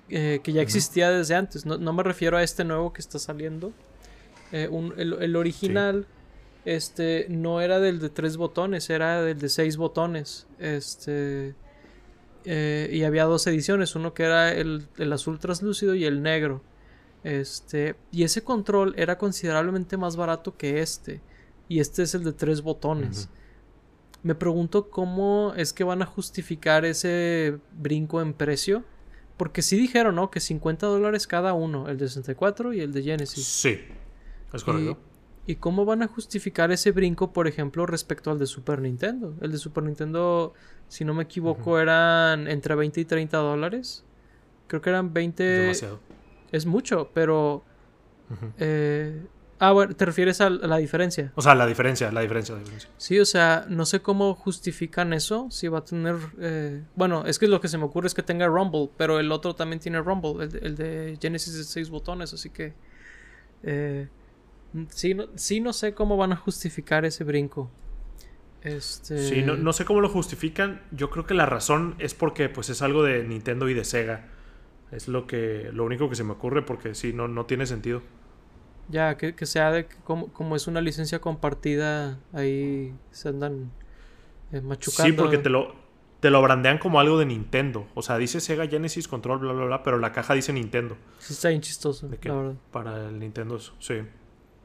[0.08, 1.66] eh, que ya existía desde antes.
[1.66, 3.72] No, me refiero a este nuevo que está saliendo.
[4.52, 6.06] Eh, el, original
[6.64, 10.46] este, no era del de tres botones, era del de seis botones.
[10.60, 11.56] Este,
[12.44, 16.62] eh, y había dos ediciones, uno que era el, azul translúcido y el negro.
[17.24, 21.20] Este, y ese control era considerablemente más barato que este.
[21.68, 23.28] Y este es el de tres botones.
[24.22, 28.84] Me pregunto cómo es que van a justificar ese brinco en precio
[29.36, 30.30] porque sí dijeron, ¿no?
[30.30, 33.44] Que 50 dólares cada uno, el de 64 y el de Genesis.
[33.44, 33.78] Sí,
[34.52, 34.98] es correcto.
[35.46, 39.36] Y, cómo van a justificar ese brinco, por ejemplo, respecto al de Super Nintendo?
[39.40, 40.54] El de Super Nintendo,
[40.88, 44.04] si no me equivoco, eran entre 20 y 30 dólares.
[44.66, 45.44] Creo que eran 20...
[45.44, 46.00] Demasiado.
[46.50, 47.62] Es mucho, pero...
[48.58, 49.24] eh,
[49.58, 51.32] Ah, bueno, te refieres a la diferencia.
[51.34, 52.90] O sea, la diferencia, la diferencia, la diferencia.
[52.98, 55.48] Sí, o sea, no sé cómo justifican eso.
[55.50, 56.16] Si va a tener.
[56.38, 59.32] Eh, bueno, es que lo que se me ocurre es que tenga Rumble, pero el
[59.32, 62.74] otro también tiene Rumble, el, de Genesis de seis botones, así que.
[63.62, 64.08] Eh,
[64.90, 67.70] sí, no, sí, no sé cómo van a justificar ese brinco.
[68.60, 69.18] Este...
[69.18, 70.82] Sí, no, no, sé cómo lo justifican.
[70.90, 74.28] Yo creo que la razón es porque pues es algo de Nintendo y de Sega.
[74.92, 75.70] Es lo que.
[75.72, 78.02] lo único que se me ocurre porque sí, no, no tiene sentido.
[78.88, 83.72] Ya, que, sea de como, como, es una licencia compartida, ahí se andan
[84.52, 85.10] eh, machucando.
[85.10, 85.74] Sí, porque te lo,
[86.20, 87.88] te lo brandean como algo de Nintendo.
[87.94, 90.96] O sea, dice Sega Genesis Control, bla, bla, bla, pero la caja dice Nintendo.
[91.18, 92.54] Sí, está bien chistoso, la verdad.
[92.70, 94.02] Para el Nintendo, sí.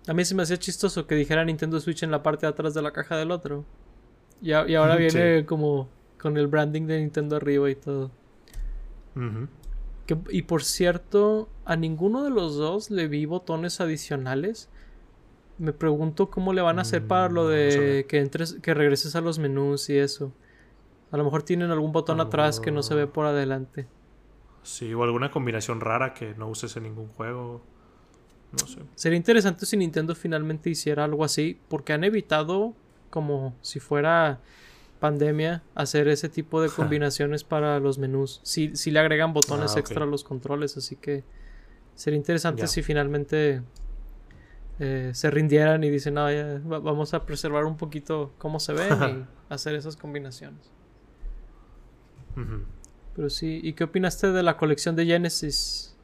[0.08, 2.74] A mí se me hacía chistoso que dijera Nintendo Switch en la parte de atrás
[2.74, 3.66] de la caja del otro.
[4.42, 8.12] Y, y ahora viene como con el branding de Nintendo arriba y todo
[10.30, 14.70] y por cierto, a ninguno de los dos le vi botones adicionales.
[15.58, 19.16] me pregunto cómo le van a hacer para lo Mm, de que entres, que regreses
[19.16, 20.34] a los menús y eso.
[21.12, 23.14] A lo mejor tienen algún botón atrás que no se ve Ah.
[23.14, 23.86] por adelante.
[24.64, 27.62] Sí, o alguna combinación rara que no uses en ningún juego.
[28.60, 28.80] No sé.
[28.96, 32.74] Sería interesante si Nintendo finalmente hiciera algo así, porque han evitado,
[33.12, 34.40] como si fuera
[35.02, 38.40] pandemia, hacer ese tipo de combinaciones para los menús.
[38.44, 41.24] Si, si le agregan botones Ah, extra a los controles, así que
[41.96, 43.62] sería interesante si finalmente
[44.80, 48.74] eh, se rindieran y dicen, no, ya, va- vamos a preservar un poquito cómo se
[48.74, 50.72] ven y hacer esas combinaciones.
[53.16, 55.96] Pero sí, ¿y qué opinaste de la colección de Genesis?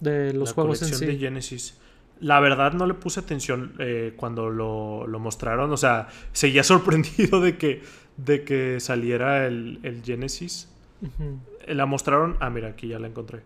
[0.00, 1.16] De los la juegos en colección sí.
[1.16, 1.74] de Genesis.
[2.20, 5.72] La verdad no le puse atención eh, cuando lo, lo mostraron.
[5.72, 7.82] O sea, seguía sorprendido de que,
[8.16, 10.68] de que saliera el, el Genesis.
[11.66, 12.36] La mostraron.
[12.40, 13.40] Ah, mira, aquí ya la encontré.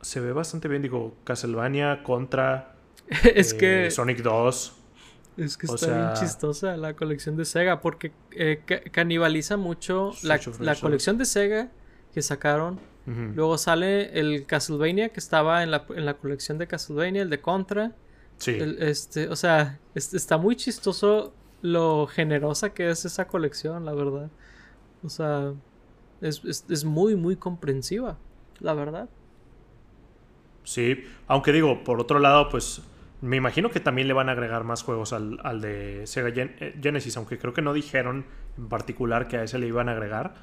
[0.00, 0.82] Se ve bastante bien.
[0.82, 2.74] Digo, Castlevania contra
[3.34, 4.74] es eh, que Sonic 2.
[5.36, 10.12] Es que O está bien chistosa la colección de Sega porque eh, ca- canibaliza mucho
[10.24, 11.68] la, la colección de Sega
[12.18, 12.80] que sacaron.
[13.36, 17.40] Luego sale el Castlevania que estaba en la, en la colección de Castlevania, el de
[17.40, 17.92] Contra.
[18.36, 18.50] Sí.
[18.50, 23.94] El, este, o sea, es- está muy chistoso lo generosa que es esa colección, la
[23.94, 24.30] verdad.
[25.02, 25.54] O sea,
[26.20, 28.18] es, es, es muy, muy comprensiva,
[28.60, 29.08] la verdad.
[30.64, 32.82] Sí, aunque digo, por otro lado, pues
[33.22, 36.56] me imagino que también le van a agregar más juegos al, al de Sega Gen-
[36.60, 38.26] eh, Genesis, aunque creo que no dijeron
[38.58, 40.34] en particular que a ese le iban a agregar.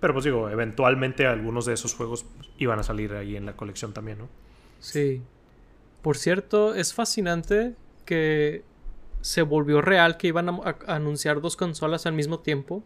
[0.00, 2.24] Pero pues digo, eventualmente algunos de esos juegos
[2.58, 4.28] iban a salir ahí en la colección también, ¿no?
[4.78, 5.22] Sí.
[6.02, 7.74] Por cierto, es fascinante
[8.06, 8.64] que
[9.20, 12.82] se volvió real que iban a, anunciar dos consolas al mismo tiempo,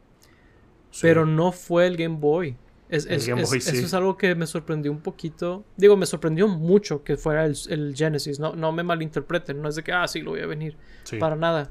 [0.90, 1.02] Sí.
[1.02, 2.56] pero no fue el Game Boy.
[2.88, 3.78] Es- El es- Game es- Boy, Eso sí.
[3.78, 5.64] es algo que me sorprendió un poquito.
[5.76, 8.40] Digo, me sorprendió mucho que fuera el, el Genesis.
[8.40, 9.62] No, no me malinterpreten.
[9.62, 10.76] No es de que, ah, sí, lo voy a venir.
[11.04, 11.16] Sí.
[11.18, 11.70] Para nada.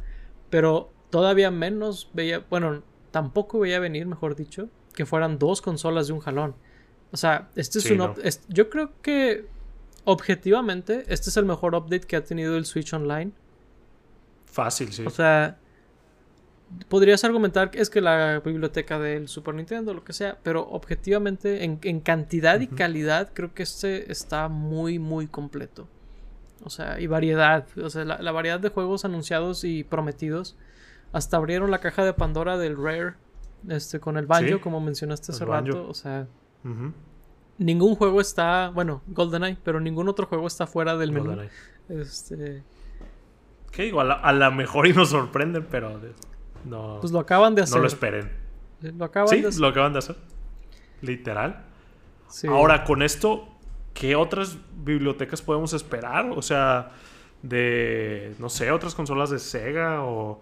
[0.49, 2.81] Pero todavía menos veía, bueno,
[3.11, 6.55] tampoco veía venir, mejor dicho, que fueran dos consolas de un jalón.
[7.11, 7.97] O sea, este es Sí, un...
[7.99, 8.15] no.
[8.49, 9.47] yo creo que
[10.05, 13.31] objetivamente este es el mejor update que ha tenido el Switch Online.
[14.45, 15.03] Fácil, sí.
[15.05, 15.57] O sea,
[16.89, 21.63] podrías argumentar que es que la biblioteca del Super Nintendo, lo que sea, pero objetivamente
[21.63, 25.87] en, en cantidad y calidad creo que este está muy, muy completo.
[26.63, 27.65] O sea, y variedad.
[27.77, 30.55] O sea, la, la variedad de juegos anunciados y prometidos.
[31.11, 33.13] Hasta abrieron la caja de Pandora del Rare.
[33.69, 35.67] Este, con el banjo, Sí, como mencionaste hace banjo.
[35.71, 35.89] rato.
[35.89, 36.27] O sea,
[37.57, 38.69] ningún juego está.
[38.73, 41.37] Bueno, GoldenEye, pero ningún otro juego está fuera del menú.
[41.89, 42.63] Este.
[43.71, 45.99] Que digo, a la mejor y nos sorprenden, pero
[46.65, 47.75] no, Pues lo acaban de hacer.
[47.77, 48.31] no lo esperen.
[48.81, 49.61] Lo acaban Sí, de hacer.
[49.61, 50.15] lo acaban de hacer.
[51.01, 51.63] Literal.
[52.29, 52.47] Sí.
[52.47, 53.47] Ahora, con esto,
[53.93, 56.29] ¿qué otras bibliotecas podemos esperar?
[56.35, 56.91] O sea,
[57.41, 60.39] de, no sé, otras consolas de Sega o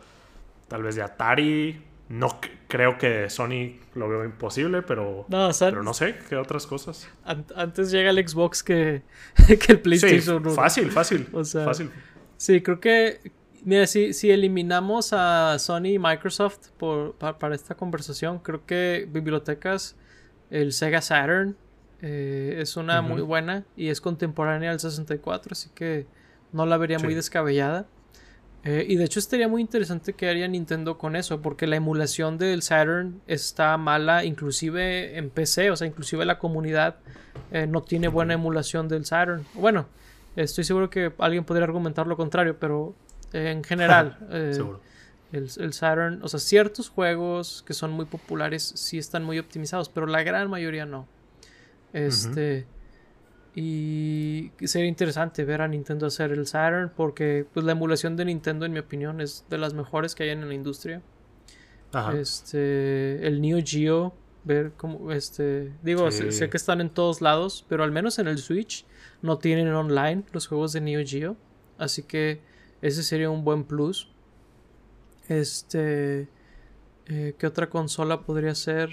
[0.67, 1.81] tal vez de Atari.
[2.11, 6.35] No creo que Sony lo veo imposible, pero No, o sea, pero no sé, ¿qué
[6.35, 7.07] otras cosas?
[7.23, 9.03] an- antes llega el Xbox que,
[9.47, 10.51] que el Sí, PlayStation 1.
[10.51, 11.27] fácil, fácil.
[11.31, 11.89] O sea, fácil.
[12.37, 13.31] Sí, creo que.
[13.63, 19.07] Mira, si, si eliminamos a Sony y Microsoft por, pa- para, esta conversación, creo que
[19.11, 19.95] bibliotecas,
[20.49, 21.55] el Sega Saturn
[22.01, 26.07] eh, es una muy buena y es contemporánea al 64, así que
[26.51, 27.15] no la vería muy Sí.
[27.15, 27.85] descabellada.
[28.63, 32.37] Eh, y de hecho estaría muy interesante que haría Nintendo con eso, porque la emulación
[32.37, 36.97] del Saturn está mala, inclusive en PC, o sea, inclusive la comunidad
[37.51, 39.45] eh, no tiene buena emulación del Saturn.
[39.55, 39.87] Bueno,
[40.35, 42.93] estoy seguro que alguien podría argumentar lo contrario, pero
[43.33, 44.19] eh, en general,
[45.31, 49.89] el, el Saturn, o sea, ciertos juegos que son muy populares sí están muy optimizados,
[49.89, 51.07] pero la gran mayoría no.
[51.93, 52.67] Este.
[53.53, 58.65] Y sería interesante ver a Nintendo hacer el Saturn porque pues la emulación de Nintendo
[58.65, 61.01] en mi opinión es de las mejores que hay en la industria.
[61.91, 62.17] Ajá.
[62.17, 64.13] Este, el Neo Geo,
[64.45, 68.37] ver cómo este, digo, sé, que están en todos lados, pero al menos en el
[68.37, 68.85] Switch
[69.21, 71.35] no tienen online los juegos de Neo Geo,
[71.77, 72.39] así que
[72.81, 74.09] ese sería un buen plus.
[75.27, 76.29] Este,
[77.07, 78.89] eh, ¿qué otra consola podría ser?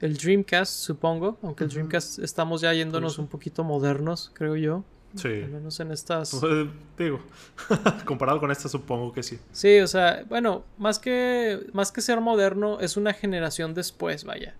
[0.00, 1.70] El Dreamcast, supongo, aunque el.
[1.70, 4.84] Dreamcast estamos ya yéndonos un poquito modernos, creo yo.
[5.14, 5.28] Sí.
[5.28, 6.36] Al menos en estas.
[6.38, 6.68] Pues,
[6.98, 7.20] digo,
[8.04, 9.38] comparado con esta supongo que sí.
[9.52, 14.54] Sí, o sea, bueno, más que, más que ser moderno, es una generación después, vaya.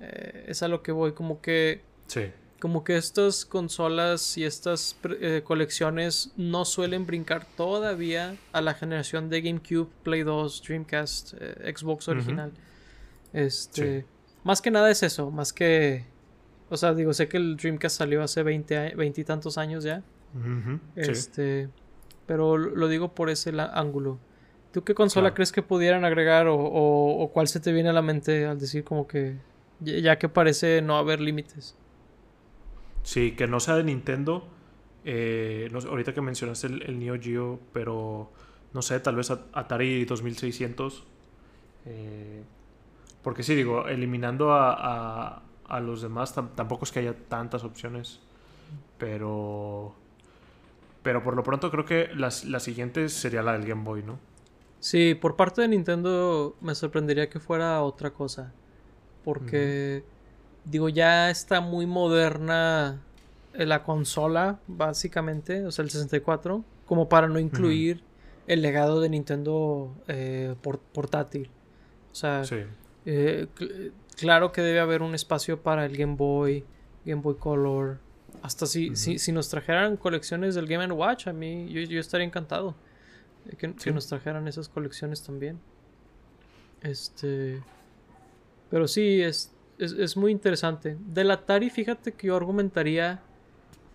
[0.00, 2.30] Eh, es a lo que voy, como que, Sí.
[2.60, 9.28] como que estas consolas y estas eh, colecciones no suelen brincar todavía a la generación
[9.28, 12.52] de GameCube, Play 2, Dreamcast, eh, Xbox original.
[13.32, 14.06] Este, Sí.
[14.44, 16.04] Más que nada es eso, más que,
[16.70, 19.84] o sea, digo, sé que el Dreamcast salió hace 20, a- 20 y tantos años
[19.84, 20.02] ya.
[20.96, 21.10] Sí.
[21.10, 21.68] Este.
[22.26, 24.18] pero lo digo por ese ángulo.
[24.72, 28.00] ¿Tú qué consola crees que pudieran agregar o, o, cuál se te viene a la
[28.00, 29.36] mente al decir como que
[29.80, 31.76] ya que parece no haber límites?
[33.02, 34.48] Sí, que no sea de Nintendo.
[35.04, 38.30] Eh, ahorita que mencionaste el, Neo Geo, pero
[38.72, 41.04] no sé, tal vez Atari 2600.
[41.84, 42.42] Eh,
[43.22, 48.20] porque sí, digo, eliminando a, a, los demás, tampoco es que haya tantas opciones.
[48.98, 49.94] Pero.
[51.02, 54.18] Pero por lo pronto creo que la siguiente sería la del Game Boy, ¿no?
[54.82, 58.52] Sí, por parte de Nintendo me sorprendería que fuera otra cosa.
[59.22, 60.02] Porque,
[60.64, 63.00] digo, ya está muy moderna
[63.54, 68.02] eh, la consola, básicamente, o sea, el 64, como para no incluir
[68.48, 70.56] el legado de Nintendo eh,
[70.92, 71.48] portátil.
[72.10, 72.42] O sea,
[73.04, 73.46] eh,
[74.16, 76.64] claro que debe haber un espacio para el Game Boy,
[77.04, 77.98] Game Boy Color.
[78.42, 82.74] Hasta si, si, nos trajeran colecciones del Game Watch, a mí yo, yo estaría encantado.
[83.58, 85.58] Que, nos trajeran esas colecciones también.
[86.80, 87.60] Este.
[88.70, 90.96] Pero sí, es, es, muy interesante.
[91.00, 93.20] Del Atari, fíjate que yo argumentaría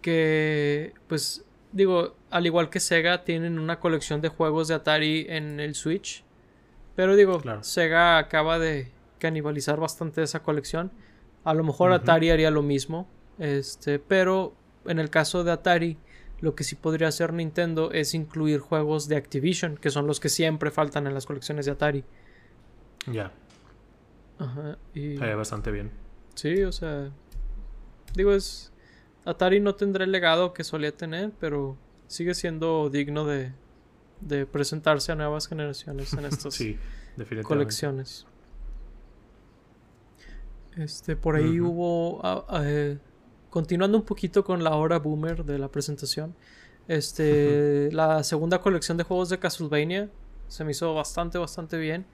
[0.02, 5.60] que, pues, digo, al igual que Sega, tienen una colección de juegos de Atari en
[5.60, 6.24] el Switch.
[6.96, 10.92] Pero digo, Sega acaba de canibalizar bastante esa colección.
[11.44, 13.08] A lo mejor Atari haría lo mismo.
[13.40, 14.56] Este, pero
[14.86, 15.98] en el caso de Atari,
[16.40, 20.30] lo que sí podría hacer Nintendo es incluir juegos de Activision, que son los que
[20.30, 22.04] siempre faltan en las colecciones de Atari.
[23.12, 23.32] Ya.
[24.38, 24.78] Ajá.
[24.94, 25.18] Y...
[25.18, 25.92] bastante bien.
[26.36, 27.12] Sí, o sea.
[28.14, 28.72] Digo, es.
[29.26, 33.52] Atari no tendrá el legado que solía tener, pero sigue siendo digno de,
[34.22, 36.78] de presentarse a nuevas generaciones en estas sí,
[37.44, 38.27] colecciones.
[40.78, 42.20] Este, por ahí hubo.
[42.24, 42.98] Ah, ah, eh,
[43.50, 46.36] continuando un poquito con la hora boomer de la presentación,
[46.88, 50.10] este, la segunda colección de juegos de Castlevania
[50.48, 52.06] se me hizo bastante, bastante bien.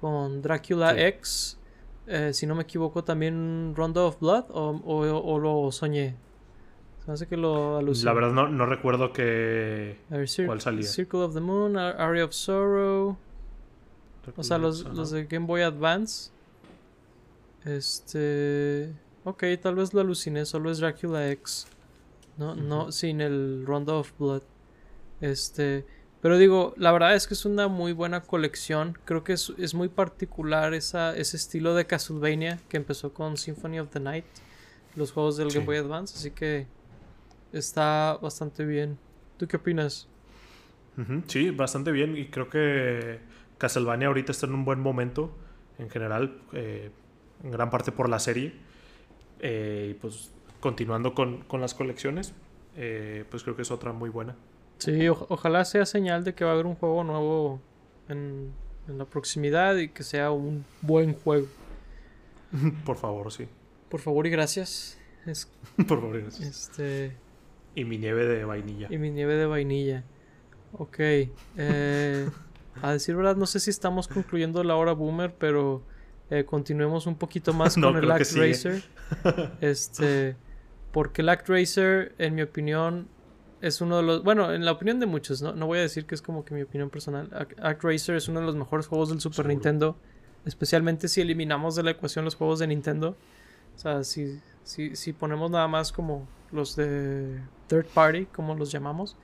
[0.00, 1.58] Con Dracula X,
[2.06, 6.16] eh, si no me equivoco, también Rondo of Blood o, lo soñé.
[7.00, 8.04] Se me hace que lo aluciné.
[8.06, 9.98] La verdad no, recuerdo que...
[10.44, 10.82] ¿Cuál salía?
[10.82, 13.16] Circle of the Moon, Area of Sorrow.
[14.36, 16.30] o sea, los, los de Game Boy Advance.
[17.66, 18.94] Este...
[19.24, 21.66] Ok, tal vez lo aluciné, solo es Dracula X.
[22.38, 24.42] No, no, sin el Rondo of Blood.
[25.20, 25.84] Este.
[26.20, 28.98] Pero digo, la verdad es que es una muy buena colección.
[29.04, 33.90] Creo que es, muy particular esa, ese estilo de Castlevania que empezó con Symphony of
[33.90, 34.24] the Night,
[34.94, 36.14] los juegos del Game Boy Advance.
[36.16, 36.66] Así que
[37.52, 38.98] está bastante bien.
[39.36, 40.08] ¿Tú qué opinas?
[41.26, 42.16] Sí, bastante bien.
[42.16, 43.20] Y creo que
[43.58, 45.36] Castlevania ahorita está en un buen momento
[45.78, 46.90] en general, eh,
[47.42, 48.54] en gran parte por la serie.
[49.40, 52.34] Eh, y pues continuando con, las colecciones,
[52.76, 54.36] eh, pues creo que es otra muy buena.
[54.78, 57.60] Sí, ojalá sea señal de que va a haber un juego nuevo
[58.08, 58.52] en,
[58.88, 61.46] la proximidad y que sea un buen juego.
[62.84, 63.48] Por favor, sí.
[63.88, 64.98] Por favor y gracias.
[65.88, 66.68] Por favor y gracias.
[66.68, 67.16] Este...
[67.74, 68.88] Y mi nieve de vainilla.
[68.90, 70.04] Y mi nieve de vainilla.
[70.72, 70.98] Ok.
[70.98, 72.28] Eh,
[72.82, 75.82] a decir verdad, no sé si estamos concluyendo la hora boomer, pero
[76.30, 78.82] eh, continuemos un poquito más con el Act Racer.
[79.60, 80.36] este,
[80.92, 83.08] porque el Act Racer, en mi opinión,
[83.60, 84.22] es uno de los.
[84.22, 85.52] Bueno, en la opinión de muchos, ¿no?
[85.52, 87.28] No voy a decir que es como que mi opinión personal.
[87.62, 89.96] Act Racer es uno de los mejores juegos del Super Nintendo.
[90.44, 93.16] Especialmente si eliminamos de la ecuación los juegos de Nintendo.
[93.74, 98.70] O sea, si, si, si ponemos nada más como los de third party, como los
[98.70, 99.16] llamamos.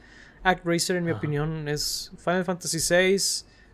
[0.42, 3.18] Act Racer, en mi opinión, es Final Fantasy VI,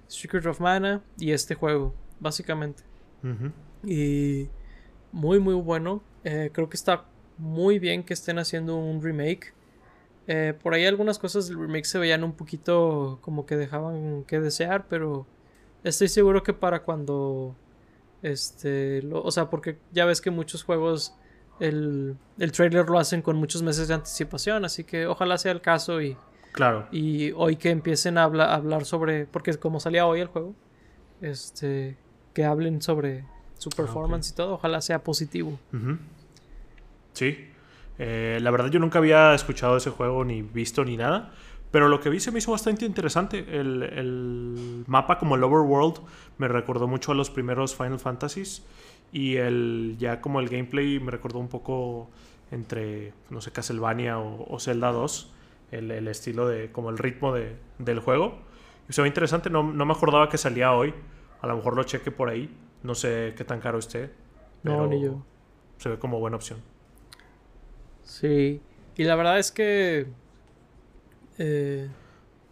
[0.06, 2.87] Secret of Mana y este juego, básicamente.
[3.84, 4.48] Y
[5.12, 6.02] muy, muy bueno.
[6.24, 7.04] Eh, creo que está
[7.36, 9.54] muy bien que estén haciendo un remake.
[10.26, 14.40] Eh, por ahí algunas cosas del remake se veían un poquito como que dejaban que
[14.40, 15.26] desear, pero
[15.84, 17.56] estoy seguro que para cuando
[18.22, 21.14] este o sea porque ya ves que muchos juegos
[21.60, 25.60] el, el trailer lo hacen con muchos meses de anticipación así que ojalá sea el
[25.60, 26.16] caso y
[26.52, 30.26] claro y hoy que empiecen a, hablar, a hablar sobre porque como salía hoy el
[30.26, 30.54] juego
[31.20, 31.96] este
[32.38, 33.24] que hablen sobre
[33.56, 34.54] su ah, performance y todo.
[34.54, 35.58] Ojalá sea positivo.
[37.12, 37.48] Sí.
[37.98, 41.32] Eh, la verdad yo nunca había escuchado ese juego ni visto ni nada.
[41.72, 43.44] Pero lo que vi se me hizo bastante interesante.
[43.58, 45.98] El, mapa como el Overworld
[46.38, 48.62] me recordó mucho a los primeros Final Fantasies.
[49.10, 52.08] Y el ya como el gameplay me recordó un poco
[52.52, 55.32] entre, no sé, Castlevania o, Zelda 2.
[55.72, 58.38] El, estilo de, como el ritmo de, del juego.
[58.88, 60.94] Y se ve interesante, no, no me acordaba que salía hoy.
[61.40, 62.54] A lo mejor lo cheque por ahí.
[62.82, 64.10] No sé qué tan caro esté.
[64.62, 65.22] no, ni yo.
[65.78, 66.60] Se ve como buena opción.
[68.02, 68.60] Sí.
[68.96, 70.06] Y la verdad es que.
[71.38, 71.88] Eh,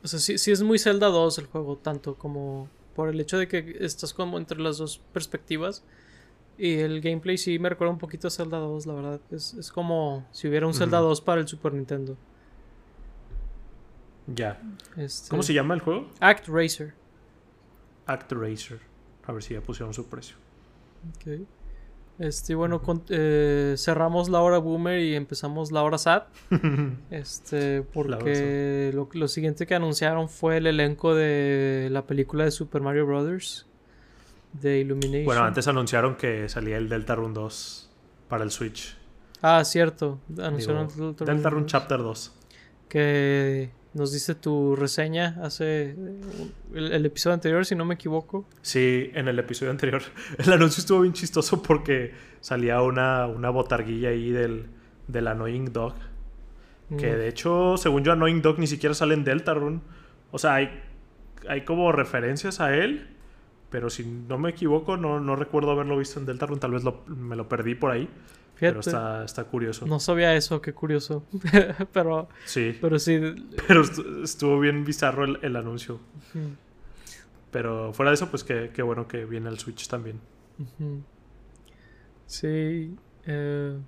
[0.05, 3.37] O sea, sí, sí es muy Zelda 2 el juego, tanto como por el hecho
[3.39, 5.82] de que estás como entre las dos perspectivas.
[6.59, 9.20] Y el gameplay sí me recuerda un poquito a Zelda 2, la verdad.
[9.30, 12.16] Es, es como si hubiera un Zelda 2 para el Super Nintendo.
[14.28, 14.61] Ya.
[14.97, 16.09] Este, ¿Cómo se llama el juego?
[16.20, 16.95] Act Racer.
[18.07, 18.79] Act Racer.
[19.27, 20.37] A ver si ya pusieron su precio.
[21.17, 21.41] Ok.
[22.19, 26.23] Este, bueno, con- eh, cerramos la hora boomer y empezamos la hora sad.
[27.11, 32.81] Este, porque lo, lo siguiente que anunciaron fue el elenco de la película de Super
[32.81, 33.67] Mario Brothers.
[34.55, 35.25] De Illumination.
[35.27, 37.91] Bueno, antes anunciaron que salía el Deltarune 2
[38.29, 38.97] para el Switch.
[39.43, 40.19] Ah, cierto.
[40.43, 42.33] Anunciaron Digo, Deltarune Deltarune 2, Chapter 2.
[42.89, 45.97] Que nos dice tu reseña hace eh,
[46.74, 48.47] el, el episodio anterior, si no me equivoco.
[48.62, 50.03] Sí, en el episodio anterior.
[50.38, 54.66] El anuncio estuvo bien chistoso porque salía una, una botarguilla ahí del,
[55.09, 55.94] del Annoying Dog.
[56.99, 59.80] Que de hecho, según yo, Annoying Dog ni siquiera sale en Deltarune.
[60.30, 60.70] O sea, hay,
[61.49, 63.09] hay como referencias a él.
[63.70, 66.61] Pero si no me equivoco, no, no recuerdo haberlo visto en Deltarune.
[66.61, 68.09] Tal vez lo- me lo perdí por ahí.
[68.59, 69.85] Pero está, está curioso.
[69.87, 71.25] no sabía eso, qué curioso.
[71.93, 73.21] pero, Sí, pero sí.
[73.69, 76.01] pero estu- estuvo bien bizarro el, el anuncio.
[77.51, 80.21] Pero fuera de eso, pues qué, qué bueno que viene el Switch también.
[82.27, 82.97] Sí.
[83.27, 83.79] eh,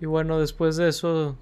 [0.00, 1.36] y bueno, después de eso,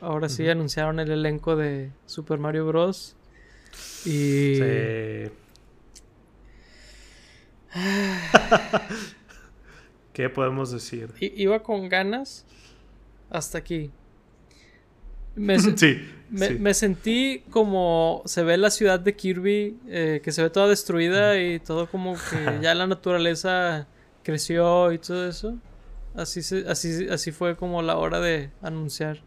[0.00, 3.16] ahora sí anunciaron el elenco de Super Mario Bros.
[4.04, 4.56] Y.
[4.56, 5.30] Sí.
[10.18, 11.10] ¿Qué podemos decir?
[11.20, 12.44] i- iba con ganas
[13.30, 13.92] hasta aquí.
[15.36, 16.54] Me, se- Sí, me, sí.
[16.58, 21.40] me sentí como se ve la ciudad de Kirby, eh, que se ve toda destruida
[21.40, 23.86] y todo como que ya la naturaleza
[24.24, 25.56] creció y todo eso.
[26.16, 29.20] Así, se- así, así fue como la hora de anunciar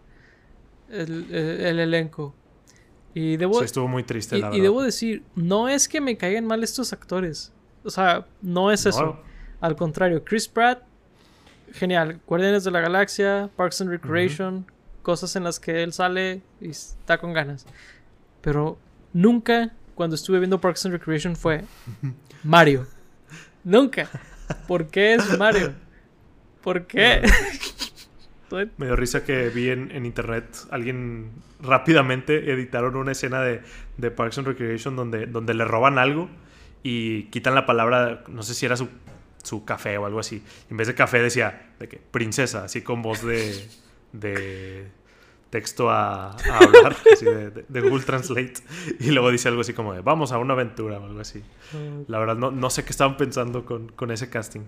[0.89, 2.35] el, el- el elenco.
[3.13, 4.63] Y debo, Sí, estuvo muy triste, y, la y verdad.
[4.63, 7.53] debo decir, no es que me caigan mal estos actores.
[7.85, 9.21] O sea, no es eso.
[9.61, 10.83] Al contrario, Chris Pratt,
[11.73, 12.19] genial.
[12.25, 14.65] Guardianes de la Galaxia, Parks and Recreation,
[15.03, 17.65] cosas en las que él sale y está con ganas.
[18.41, 18.77] Pero
[19.13, 21.63] nunca, cuando estuve viendo Parks and Recreation, fue
[22.43, 22.87] Mario.
[23.63, 24.09] Nunca.
[24.67, 25.73] ¿Por qué es Mario?
[26.61, 27.21] ¿Por qué?
[28.77, 31.31] Me dio risa que vi en, en internet alguien
[31.61, 33.61] rápidamente editaron una escena de,
[33.95, 36.29] de Parks and Recreation donde, donde le roban algo
[36.83, 38.89] y quitan la palabra, no sé si era su,
[39.43, 40.43] su café o algo así.
[40.69, 43.67] En vez de café decía de que princesa, así con voz de,
[44.13, 44.87] de
[45.49, 48.53] texto a, a hablar, así de, de- de Google Translate.
[48.99, 51.41] Y luego dice algo así como de vamos a una aventura o algo así.
[52.07, 54.61] La verdad no, no sé qué estaban pensando con, con ese casting.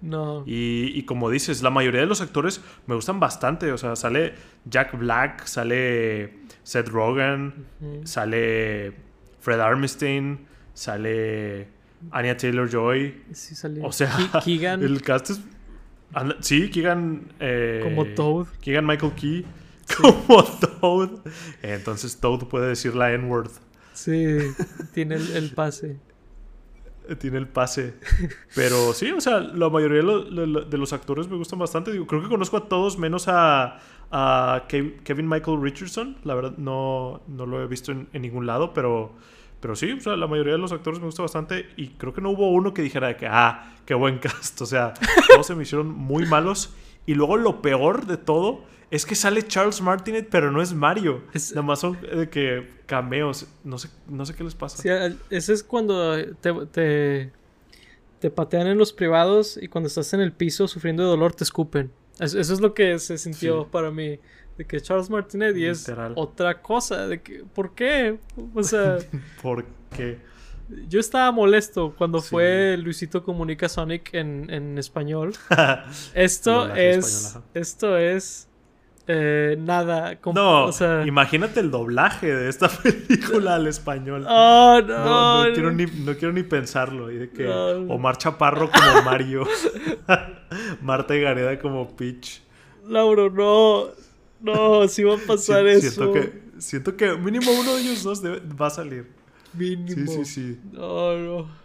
[0.00, 0.42] no.
[0.46, 3.72] Y, y como dices, la mayoría de los actores me gustan bastante.
[3.72, 7.66] O sea, sale Jack Black, sale Seth Rogen,
[8.04, 8.94] sale
[9.40, 11.68] Fred Armstein, sale
[12.10, 13.22] Anya Taylor Joy.
[13.32, 13.84] Sí salió.
[13.86, 15.40] O sea, Ke- Keegan el cast es.
[16.12, 17.32] anda- sí, Keegan.
[17.40, 18.46] eh, como Toad.
[18.60, 19.44] Keegan Michael Key.
[20.00, 21.10] Como Toad.
[21.62, 23.50] Entonces Toad puede decir la N-word.
[23.94, 24.38] Sí,
[24.94, 25.98] tiene el, el pase.
[27.18, 27.94] Tiene el pase.
[28.54, 31.58] Pero sí, o sea, la mayoría de, lo- lo- lo- de los actores me gustan
[31.58, 31.90] bastante.
[31.92, 33.80] Digo, creo que conozco a todos menos a,
[34.12, 36.16] a Kev- Kevin Michael Richardson.
[36.22, 39.14] La verdad, no, no lo he visto en, en ningún lado, pero,
[39.62, 41.66] pero sí, o sea, la mayoría de los actores me gusta bastante.
[41.78, 44.60] Y creo que no hubo uno que dijera de que, ah, qué buen cast.
[44.60, 44.92] O sea,
[45.28, 46.74] todos se me hicieron muy malos.
[47.06, 51.22] Y luego lo peor de todo es que sale Charles Martinet, pero no es Mario.
[51.32, 53.46] Es- Nada más son de que cameos.
[53.64, 54.82] No sé, no sé qué les pasa.
[54.82, 54.88] Sí,
[55.30, 57.32] ese es cuando te, te,
[58.18, 61.44] te patean en los privados y cuando estás en el piso sufriendo de dolor te
[61.44, 61.90] escupen.
[62.18, 63.68] Es- Eso, es lo que se sintió Sí.
[63.70, 64.18] para mí.
[64.62, 66.12] De que Charles Martinet y es Literal.
[66.14, 67.08] otra cosa.
[67.08, 68.18] De que, ¿Por qué?
[68.54, 68.98] O sea,
[69.42, 70.18] Porque...
[70.88, 72.28] yo estaba molesto cuando Sí.
[72.30, 75.32] fue Luisito Comunica Sonic en, en español.
[76.14, 77.36] Esto es.
[77.54, 78.48] esto es.
[79.08, 80.20] eh, nada.
[80.20, 84.24] com- No, o sea, imagínate el doblaje de esta película al español.
[84.28, 85.52] Oh, no, no, no no.
[85.54, 87.10] quiero ni, no quiero ni pensarlo.
[87.10, 87.48] Y de que.
[87.48, 89.44] Omar Chaparro como Mario.
[90.80, 92.42] Marta y Gareda como Peach.
[92.86, 93.88] Lauro, no.
[94.42, 95.90] No, si va a pasar eso.
[95.90, 99.06] Siento que, siento que mínimo uno de ellos dos debe- va a salir.
[99.52, 100.10] Sí, Mínimo.
[100.10, 100.60] sí, sí.
[100.72, 101.62] No, no.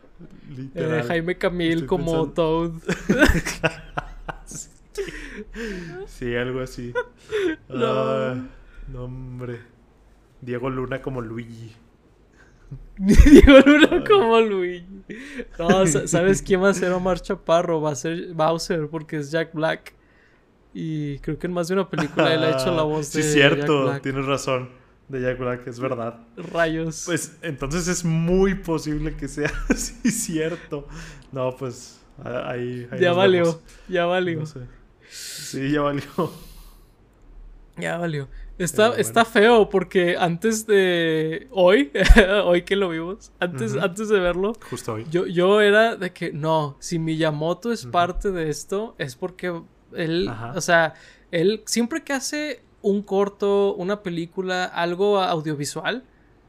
[0.75, 1.03] Eh.
[1.07, 2.71] Jaime Camil Estoy como pensando- Toad.
[6.07, 6.93] Sí, algo así.
[7.69, 7.85] No.
[7.85, 8.35] Ah,
[8.91, 9.59] no, hombre.
[10.41, 11.71] Diego Luna como Luigi.
[12.97, 15.03] Diego Luna como Luigi.
[15.59, 17.79] No, sa- ¿sabes quién va a ser Omar Chaparro?
[17.81, 19.93] Va a ser Bowser porque es Jack Black.
[20.73, 23.33] Y creo que en más de una película él ha hecho la voz de Sí,
[23.33, 24.69] cierto, tienes razón.
[25.07, 26.19] De Jack Black, es verdad.
[26.35, 27.03] Rayos.
[27.05, 30.85] Pues entonces es muy posible que sea sí cierto.
[31.31, 32.87] No, pues ahí.
[32.91, 33.61] ahí ya valió, vemos.
[33.87, 34.39] ya valió.
[34.39, 34.59] No sé.
[35.09, 36.03] Sí, ya valió.
[37.77, 38.27] Ya valió.
[38.57, 39.01] Está, bueno.
[39.01, 41.91] está feo porque antes de hoy,
[42.43, 45.05] hoy que lo vimos, antes, antes de verlo, Justo hoy.
[45.11, 49.61] yo, yo era de que no, si Miyamoto es parte de esto, es porque
[49.95, 50.53] él, Ajá.
[50.55, 50.93] o sea,
[51.31, 56.03] él siempre que hace un corto, una película, algo audiovisual,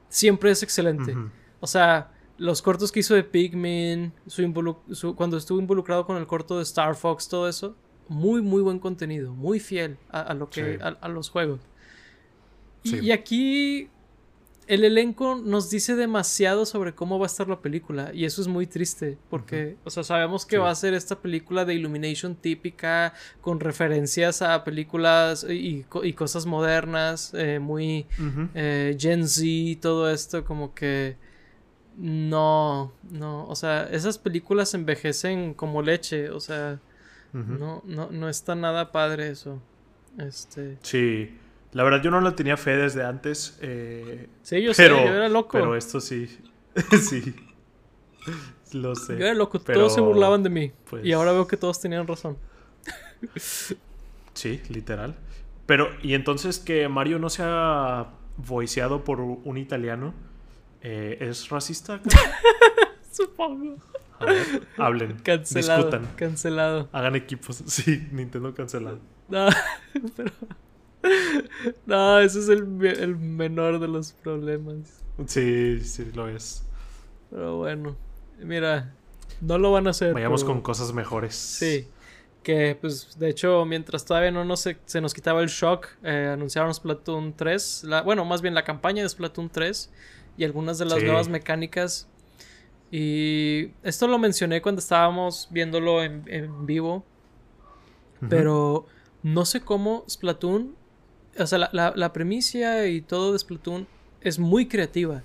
[0.09, 1.16] siempre es excelente.
[1.61, 6.57] O sea, los cortos que hizo de Pikmin, su cuando estuvo involucrado con el corto
[6.59, 7.74] de Star Fox, todo eso,
[8.09, 10.82] muy, muy buen contenido, muy fiel a, a lo que, Sí.
[10.82, 11.61] a, a los juegos.
[12.84, 13.91] Y aquí
[14.68, 18.48] el elenco nos dice demasiado sobre cómo va a estar la película y eso es
[18.48, 20.60] muy triste porque, o sea, sabemos que Sí.
[20.62, 26.12] va a ser esta película de Illumination típica con referencias a películas y, co- y
[26.12, 28.06] cosas modernas, eh, muy
[28.54, 31.16] eh, Gen Z, todo esto, como que
[31.96, 36.78] no, no, o sea, esas películas envejecen como leche, o sea,
[37.32, 39.60] no, no, no está nada padre eso.
[40.18, 41.36] Este, Sí.
[41.72, 43.58] La verdad, yo no lo tenía fe desde antes.
[43.60, 45.50] eh, sí, yo pero, sé, yo era loco.
[45.52, 46.38] Pero esto sí.
[47.02, 47.34] sí.
[48.72, 49.18] Lo sé.
[49.18, 50.72] yo era loco, pero, todos se burlaban de mí.
[50.88, 52.36] pues- Y ahora veo que todos tenían razón.
[54.34, 55.14] Sí, literal.
[55.66, 60.14] Pero, y entonces que Mario no sea voiceado por un italiano,
[60.80, 62.00] eh, ¿es racista?
[63.12, 63.76] Supongo.
[64.20, 64.46] A ver,
[64.76, 65.78] hablen, Cancelado.
[65.84, 66.88] discutan, Cancelado.
[66.92, 67.62] hagan equipos.
[67.66, 68.98] Sí, Nintendo cancelado.
[69.28, 69.48] No,
[70.16, 70.32] pero.
[71.86, 75.03] No, ese es el, el menor de los problemas.
[75.26, 76.64] Sí, sí, lo es.
[77.30, 77.96] Pero bueno,
[78.40, 78.92] mira,
[79.40, 80.12] no lo van a hacer.
[80.14, 81.34] Vayamos pero- con cosas mejores.
[81.34, 81.86] Sí.
[82.42, 86.72] Que pues de hecho mientras todavía no nos, se, nos quitaba el shock, eh, anunciaron
[86.72, 89.90] Splatoon 3, la, bueno, más bien la campaña de Splatoon 3
[90.38, 91.05] y algunas de las Sí.
[91.05, 92.09] nuevas mecánicas.
[92.90, 97.05] Y esto lo mencioné cuando estábamos viéndolo en, en vivo,
[98.30, 98.86] pero
[99.22, 100.74] no sé cómo Splatoon,
[101.39, 103.86] o sea, la, la, la premisa y todo de Splatoon
[104.20, 105.22] es muy creativa.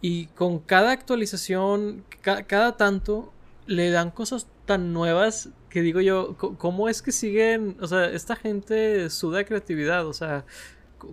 [0.00, 3.32] Y con cada actualización, ca- cada tanto,
[3.66, 7.76] le dan cosas tan nuevas que digo yo, ¿cómo es que siguen?
[7.80, 10.44] O sea, esta gente suda creatividad, o sea,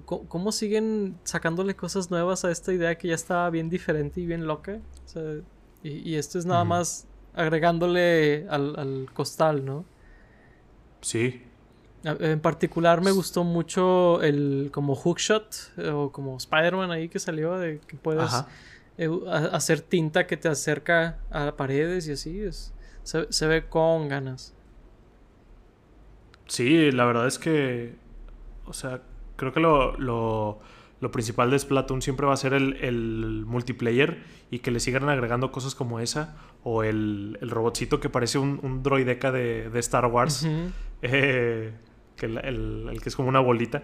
[0.06, 4.46] ¿cómo siguen sacándole cosas nuevas a esta idea que ya estaba bien diferente y bien
[4.48, 4.80] loca?
[5.06, 5.24] O sea,
[5.84, 9.84] y, y esto es nada más agregándole al, al costal, ¿no?
[11.02, 11.42] Sí.
[12.06, 17.58] En particular me gustó mucho el como hookshot eh, o como Spider-Man ahí que salió
[17.58, 18.48] de que puedes Ajá.
[18.98, 19.10] eh,
[19.52, 24.54] hacer tinta que te acerca a paredes y así es se, se ve con ganas.
[26.48, 27.96] Sí, la verdad es que.
[28.66, 29.02] O sea,
[29.36, 30.60] creo que lo, lo,
[31.00, 35.08] lo principal de Splatoon siempre va a ser el, el multiplayer y que le sigan
[35.08, 36.36] agregando cosas como esa.
[36.64, 40.48] O el, el robotcito que parece un, un droideca de, de Star Wars.
[41.04, 41.72] Eh,
[42.16, 43.84] que el, el- el que es como una bolita.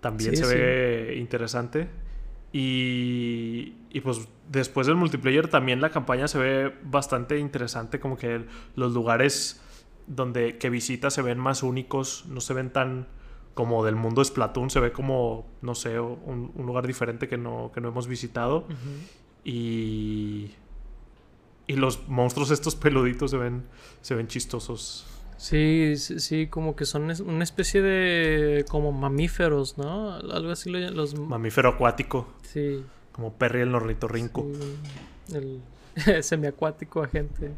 [0.00, 0.54] También Sí, se sí.
[0.54, 1.88] ve interesante.
[2.52, 8.00] Y, y pues después del multiplayer también la campaña se ve bastante interesante.
[8.00, 8.44] Como que
[8.76, 9.60] los lugares
[10.06, 12.24] donde que visitas se ven más únicos.
[12.28, 13.08] No se ven tan
[13.54, 14.70] como del mundo Splatoon.
[14.70, 18.66] Se ve como, no sé, un, un lugar diferente que no, que no hemos visitado.
[19.44, 20.50] Y...
[21.68, 23.64] Y los monstruos estos peluditos se ven,
[24.00, 25.04] se ven chistosos.
[25.36, 30.14] Sí, sí, sí, como que son una especie de como mamíferos, ¿no?
[30.14, 32.26] Algo así lo llaman los Mamífero acuático.
[32.42, 34.46] sí, Como Perry el ornitorrinco.
[35.28, 37.52] sí, el semiacuático agente.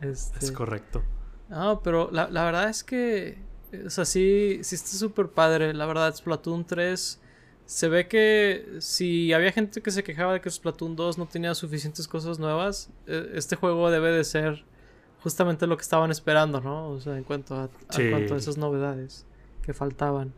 [0.00, 1.02] Este, Es correcto.
[1.48, 3.38] No, pero la, la verdad es que,
[3.84, 5.72] o sea, sí, sí está súper padre.
[5.74, 7.20] La verdad, Splatoon 3
[7.66, 11.54] se ve que si había gente que se quejaba de que Splatoon 2 no tenía
[11.54, 14.64] suficientes cosas nuevas, eh, este juego debe de ser
[15.26, 16.88] justamente lo que estaban esperando, ¿no?
[16.90, 17.68] O sea, en cuanto a,
[18.12, 19.26] cuanto a esas novedades
[19.60, 20.32] que faltaban.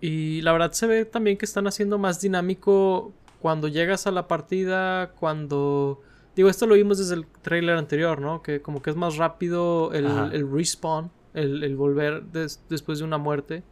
[0.00, 4.28] Y la verdad se ve también que están haciendo más dinámico cuando llegas a la
[4.28, 6.00] partida, cuando...
[6.36, 8.42] Digo, esto lo vimos desde el trailer anterior, ¿no?
[8.42, 13.04] Que como que es más rápido el, el respawn, el, el volver des- después de
[13.04, 13.64] una muerte.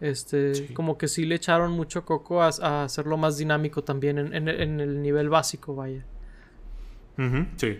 [0.00, 0.74] Este, Sí.
[0.74, 4.48] como que sí le echaron mucho coco a, a hacerlo más dinámico también en, en-
[4.48, 6.06] en el nivel básico, vaya.
[7.56, 7.78] Sí.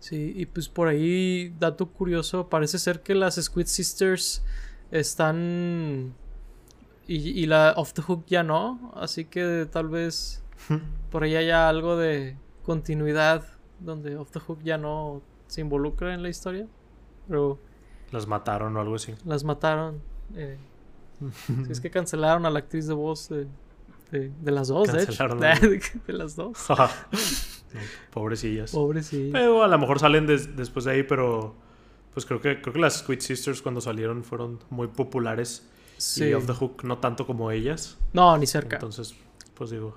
[0.00, 4.44] Sí, y pues por ahí, dato curioso, parece ser que las Squid Sisters
[4.90, 6.14] están...
[7.06, 10.42] Y, y la Off the Hook ya no, así que tal vez
[11.10, 13.46] por ahí haya algo de continuidad
[13.80, 16.66] donde Off the Hook ya no se involucra en la historia.
[17.26, 17.58] Pero
[18.10, 19.14] Las mataron o algo así.
[19.24, 20.00] Las mataron.
[20.34, 20.58] Eh,
[21.70, 23.46] es que cancelaron a la actriz de voz de,
[24.10, 25.06] de, de las dos, de hecho.
[25.06, 26.58] Cancelaron De, de las dos.
[28.12, 28.72] Pobrecillas.
[28.72, 29.32] Pobrecillas.
[29.32, 31.54] Pero a lo mejor salen des- después de ahí, pero
[32.14, 35.66] pues creo que creo que las Squid Sisters cuando salieron fueron muy populares
[35.98, 36.24] Sí.
[36.26, 37.98] y Off the Hook no tanto como ellas.
[38.12, 38.76] No, ni cerca.
[38.76, 39.14] Entonces,
[39.54, 39.96] pues digo,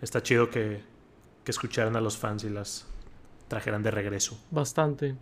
[0.00, 0.80] está chido que,
[1.44, 2.86] que escucharan a los fans y las
[3.48, 4.38] trajeran de regreso.
[4.50, 5.16] Bastante.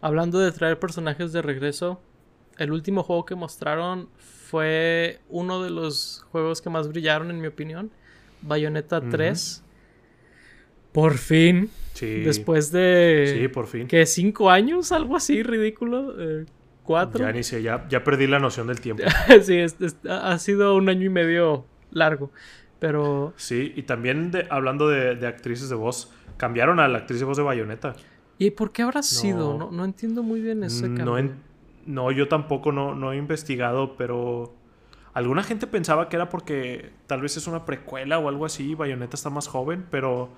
[0.00, 2.00] Hablando de traer personajes de regreso,
[2.58, 7.46] el último juego que mostraron fue uno de los juegos que más brillaron, en mi
[7.46, 7.90] opinión.
[8.42, 9.10] Bayonetta Ujú.
[9.10, 9.62] 3.
[11.00, 11.70] Por fin.
[11.94, 12.20] Sí.
[12.22, 13.36] Después de.
[13.40, 13.86] Sí, por fin.
[13.86, 14.04] ¿Qué?
[14.04, 14.90] ¿Cinco años?
[14.90, 16.14] Algo así ridículo.
[16.18, 16.44] Eh,
[16.82, 17.20] ¿Cuatro?
[17.24, 19.04] Ya ni sé, ya, ya perdí la noción del tiempo.
[19.42, 22.32] sí, es- es- ha sido un año y medio largo.
[22.80, 23.32] Pero.
[23.36, 27.26] Sí, y también de- hablando de, de actrices de voz, cambiaron a la actriz de
[27.26, 27.94] voz de Bayonetta.
[28.38, 29.52] ¿Y por qué habrá sido?
[29.56, 29.66] No.
[29.66, 31.04] No, no entiendo muy bien ese cambio.
[31.04, 31.34] No, en-
[31.86, 34.52] no, yo tampoco no, no he investigado, pero
[35.14, 39.14] alguna gente pensaba que era porque tal vez es una precuela o algo así, Bayonetta
[39.16, 40.30] está más joven, pero,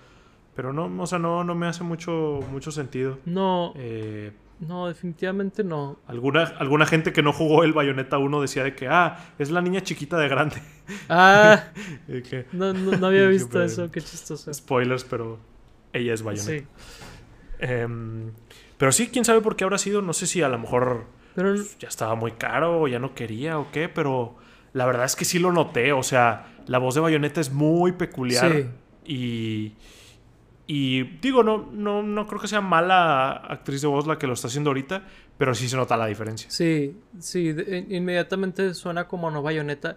[0.55, 3.19] pero no, o sea, no, no me hace mucho, mucho sentido.
[3.25, 5.99] No, Eh, no, definitivamente no.
[6.07, 9.63] alguna, alguna gente que no jugó el Bayonetta 1 decía de que, ah, es la
[9.63, 10.57] niña chiquita de grande.
[11.09, 11.65] Ah,
[12.07, 14.53] que, no, no, no había visto eso, qué chistoso.
[14.53, 15.39] spoilers, pero
[15.93, 16.51] ella es Bayonetta.
[16.51, 16.67] Sí,
[17.61, 18.31] Em,
[18.79, 21.55] pero sí, quién sabe por qué habrá sido, no sé si a lo mejor pero
[21.79, 24.37] ya estaba muy caro o ya no quería o qué, pero
[24.73, 25.93] la verdad es que sí lo noté.
[25.93, 28.51] O sea, la voz de Bayonetta es muy peculiar.
[28.53, 28.67] Sí.
[29.05, 29.73] Y.
[30.73, 34.35] Y digo, no, no, no creo que sea mala actriz de voz la que lo
[34.35, 35.03] está haciendo ahorita,
[35.37, 36.49] pero sí se nota la diferencia.
[36.49, 39.97] sí, sí, de- inmediatamente suena como no bayoneta.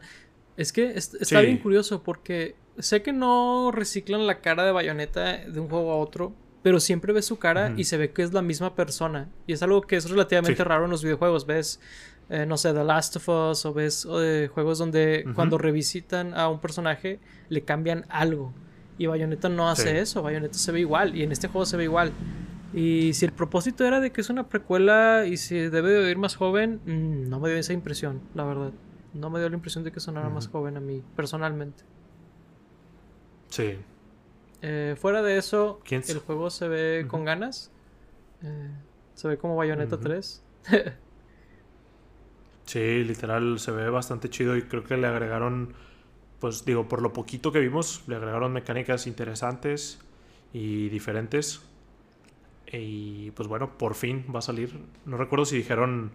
[0.58, 1.46] Es que es- está Sí.
[1.46, 5.98] bien curioso porque sé que no reciclan la cara de bayoneta de un juego a
[5.98, 9.30] otro, pero siempre ves su cara y se ve que es la misma persona.
[9.46, 10.64] Y es algo que es relativamente Sí.
[10.64, 11.46] raro en los videojuegos.
[11.46, 11.80] Ves,
[12.30, 16.48] eh, no sé, The Last of Us o ves eh, juegos donde cuando revisitan a
[16.50, 17.20] un personaje
[17.50, 18.54] le cambian algo.
[18.98, 19.98] Y Bayonetta no hace Sí.
[19.98, 22.12] eso, Bayonetta se ve igual y en este juego se ve igual.
[22.74, 26.18] Y si el propósito era de que es una precuela y si debe de oír
[26.18, 28.72] más joven, mm, no me dio esa impresión, la verdad.
[29.14, 31.84] No me dio la impresión de que sonara más joven a mí, personalmente.
[33.50, 33.78] Sí.
[34.64, 37.72] Eh, fuera de eso, ¿Quién el juego se ve con ganas.
[38.42, 38.72] Eh,
[39.14, 40.04] se ve como Bayonetta Ujú.
[40.06, 40.44] 3.
[42.66, 45.74] Sí, literal, se ve bastante chido y creo que le agregaron,
[46.44, 49.98] pues digo, por lo poquito que vimos, le agregaron mecánicas interesantes
[50.52, 51.62] y diferentes.
[52.70, 54.78] Y pues bueno, por fin va a salir.
[55.06, 56.12] No recuerdo si dijeron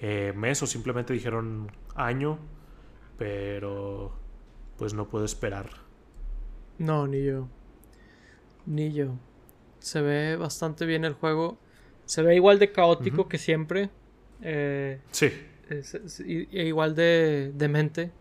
[0.00, 2.38] eh, mes o simplemente dijeron año,
[3.18, 4.12] pero
[4.78, 5.70] pues no puedo esperar.
[6.78, 7.48] No, ni yo.
[8.66, 9.14] Ni yo.
[9.80, 11.58] Se ve bastante bien el juego.
[12.04, 13.90] Se ve igual de caótico que siempre.
[14.42, 15.26] Eh, Sí.
[15.68, 18.12] es- e igual de demente.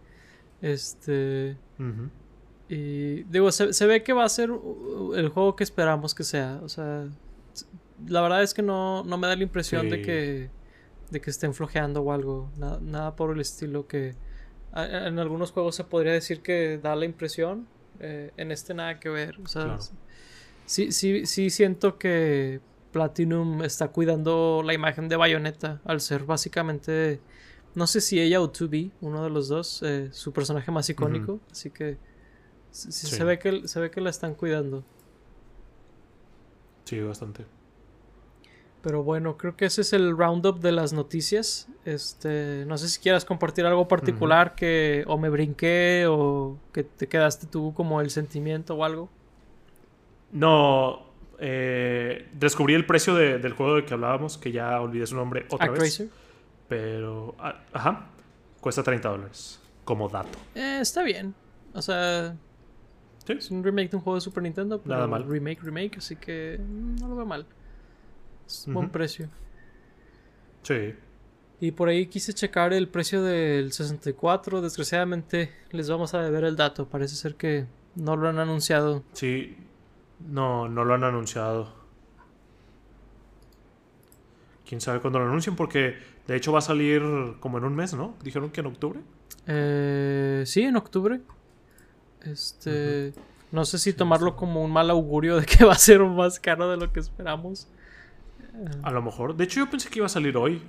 [0.61, 1.57] Este.
[2.69, 4.49] Y digo, se, se ve que va a ser
[5.15, 6.59] el juego que esperamos que sea.
[6.63, 7.05] O sea,
[8.07, 10.49] la verdad es que no, no me da la impresión de que
[11.09, 12.49] de que estén flojeando o algo.
[12.57, 14.15] Nada, nada por el estilo que
[14.71, 17.67] a- en algunos juegos se podría decir que da la impresión.
[18.03, 19.37] eh, en este nada que ver.
[19.43, 19.79] O sea, Claro.
[20.65, 22.59] sí, sí, sí siento que
[22.93, 27.19] Platinum está cuidando la imagen de Bayonetta al ser básicamente,
[27.75, 31.39] no sé si ella o 2B, uno de los dos, eh, su personaje más icónico.
[31.51, 31.97] Así que
[32.71, 32.89] Sí.
[32.91, 34.85] Se, ve que, se ve que la están cuidando.
[36.85, 37.45] Sí, bastante.
[38.81, 41.67] Pero bueno, creo que ese es el roundup de las noticias.
[41.85, 47.07] Este, no sé si quieras compartir algo particular que o me brinqué o que te
[47.07, 49.09] quedaste tú como el sentimiento o algo.
[50.31, 51.03] No,
[51.39, 55.45] eh, descubrí el precio de- del juego del que hablábamos, que ya olvidé su nombre
[55.49, 55.71] otra vez.
[55.73, 56.09] Actraiser.
[56.71, 58.05] Pero, ah, ajá,
[58.61, 59.59] cuesta 30 dólares.
[59.83, 60.39] Como dato.
[60.55, 61.35] Eh, está bien.
[61.73, 62.33] O sea,
[63.25, 63.33] Sí.
[63.33, 64.79] es un remake de un juego de Super Nintendo.
[64.81, 65.27] Pero Nada mal.
[65.27, 67.45] Remake, remake, así que mm, no lo veo mal.
[68.47, 69.27] Es un buen precio.
[70.63, 70.95] Sí.
[71.59, 74.61] Y por ahí quise checar el precio del 64.
[74.61, 76.87] Desgraciadamente les vamos a deber el dato.
[76.87, 77.65] Parece ser que
[77.95, 79.03] no lo han anunciado.
[79.11, 79.57] Sí.
[80.25, 81.73] No, no lo han anunciado.
[84.65, 85.97] Quién sabe cuándo lo anuncien, porque
[86.31, 87.01] de hecho va a salir
[87.39, 88.15] como en un mes, ¿no?
[88.23, 88.99] Dijeron que en octubre.
[89.47, 91.21] Eh, sí, en octubre.
[92.23, 93.13] Este.
[93.51, 96.69] No sé si tomarlo como un mal augurio de que va a ser más caro
[96.69, 97.67] de lo que esperamos.
[98.83, 99.35] A lo mejor.
[99.35, 100.61] De hecho, yo pensé que iba a salir hoy.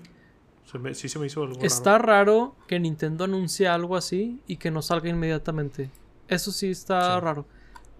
[0.65, 1.67] Se me- sí se me hizo algo raro.
[1.67, 5.91] Está raro que Nintendo anuncie algo así y que no salga inmediatamente.
[6.29, 7.21] Eso sí está Sí.
[7.21, 7.47] raro.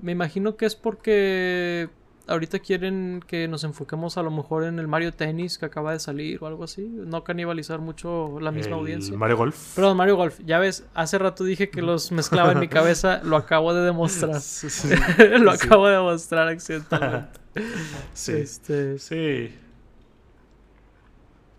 [0.01, 1.91] Me imagino que es porque
[2.29, 5.99] ahorita quieren que nos enfoquemos a lo mejor en el Mario Tennis que acaba de
[6.01, 6.83] salir o algo así.
[6.89, 9.17] No canibalizar mucho la misma El audiencia.
[9.17, 9.75] Mario Golf.
[9.75, 10.39] Perdón, Mario Golf.
[10.45, 13.21] Ya ves, hace rato dije que los mezclaba en mi cabeza.
[13.25, 14.41] Lo acabo de demostrar.
[14.41, 14.89] Sí, sí.
[15.39, 15.67] lo Sí.
[15.67, 17.41] acabo de demostrar accidentalmente.
[18.15, 18.33] Sí.
[18.33, 19.55] Este, Sí.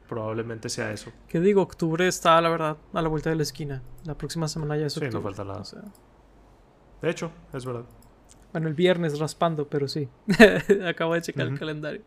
[0.07, 1.11] Probablemente sea eso.
[1.27, 1.61] ¿Qué digo?
[1.61, 3.81] Octubre está, la verdad, a la vuelta de la esquina.
[4.05, 5.23] La próxima semana ya es Sí, no octubre.
[5.23, 5.61] falta nada.
[5.61, 5.81] O sea,
[7.01, 7.85] De hecho, es verdad.
[8.53, 10.07] Bueno, el viernes raspando, pero sí.
[10.87, 12.01] acabo de checar el calendario.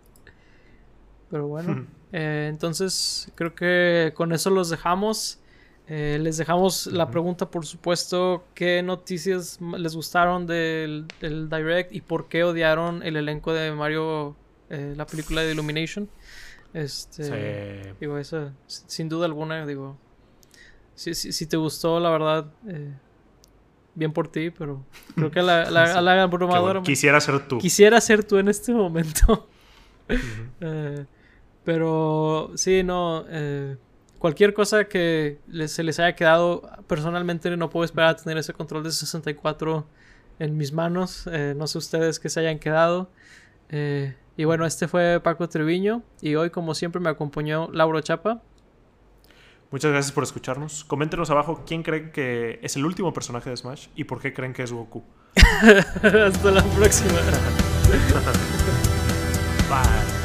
[1.31, 1.87] Pero bueno.
[2.13, 5.41] eh, entonces, creo que con eso los dejamos.
[5.89, 12.01] Eh, les dejamos la pregunta, por supuesto, ¿qué noticias les gustaron del, del Direct y
[12.01, 14.35] por qué odiaron el elenco de Mario,
[14.69, 16.09] eh, la película de Illumination?
[16.75, 17.91] Este, Sí.
[18.01, 19.97] Digo, eso, sin duda alguna, digo.
[20.97, 22.93] Si, si, si te gustó, la verdad, eh,
[23.97, 24.85] bien por ti, pero
[25.17, 26.83] creo que la, la, la abrumadora bueno.
[26.85, 27.59] Quisiera ser tú.
[27.59, 29.49] quisiera ser tú en este momento.
[30.09, 30.19] Ujú.
[30.61, 31.05] Eh,
[31.65, 33.25] pero sí, no.
[33.29, 33.77] eh,
[34.19, 38.53] cualquier cosa que les- se les haya quedado, personalmente no puedo esperar a tener ese
[38.53, 39.85] control de 64
[40.39, 41.27] en mis manos.
[41.33, 43.11] eh, no sé ustedes que se hayan quedado.
[43.71, 46.03] Eh, y bueno, este fue Paco Treviño.
[46.21, 48.43] Y hoy, como siempre, me acompañó Lauro Chapa.
[49.77, 50.85] Muchas gracias por escucharnos.
[50.85, 54.55] Coméntenos abajo quién creen que es el último personaje de Smash y por qué creen
[54.55, 55.05] que es Goku.
[55.37, 57.13] Hasta la próxima.
[59.69, 60.16] Bye.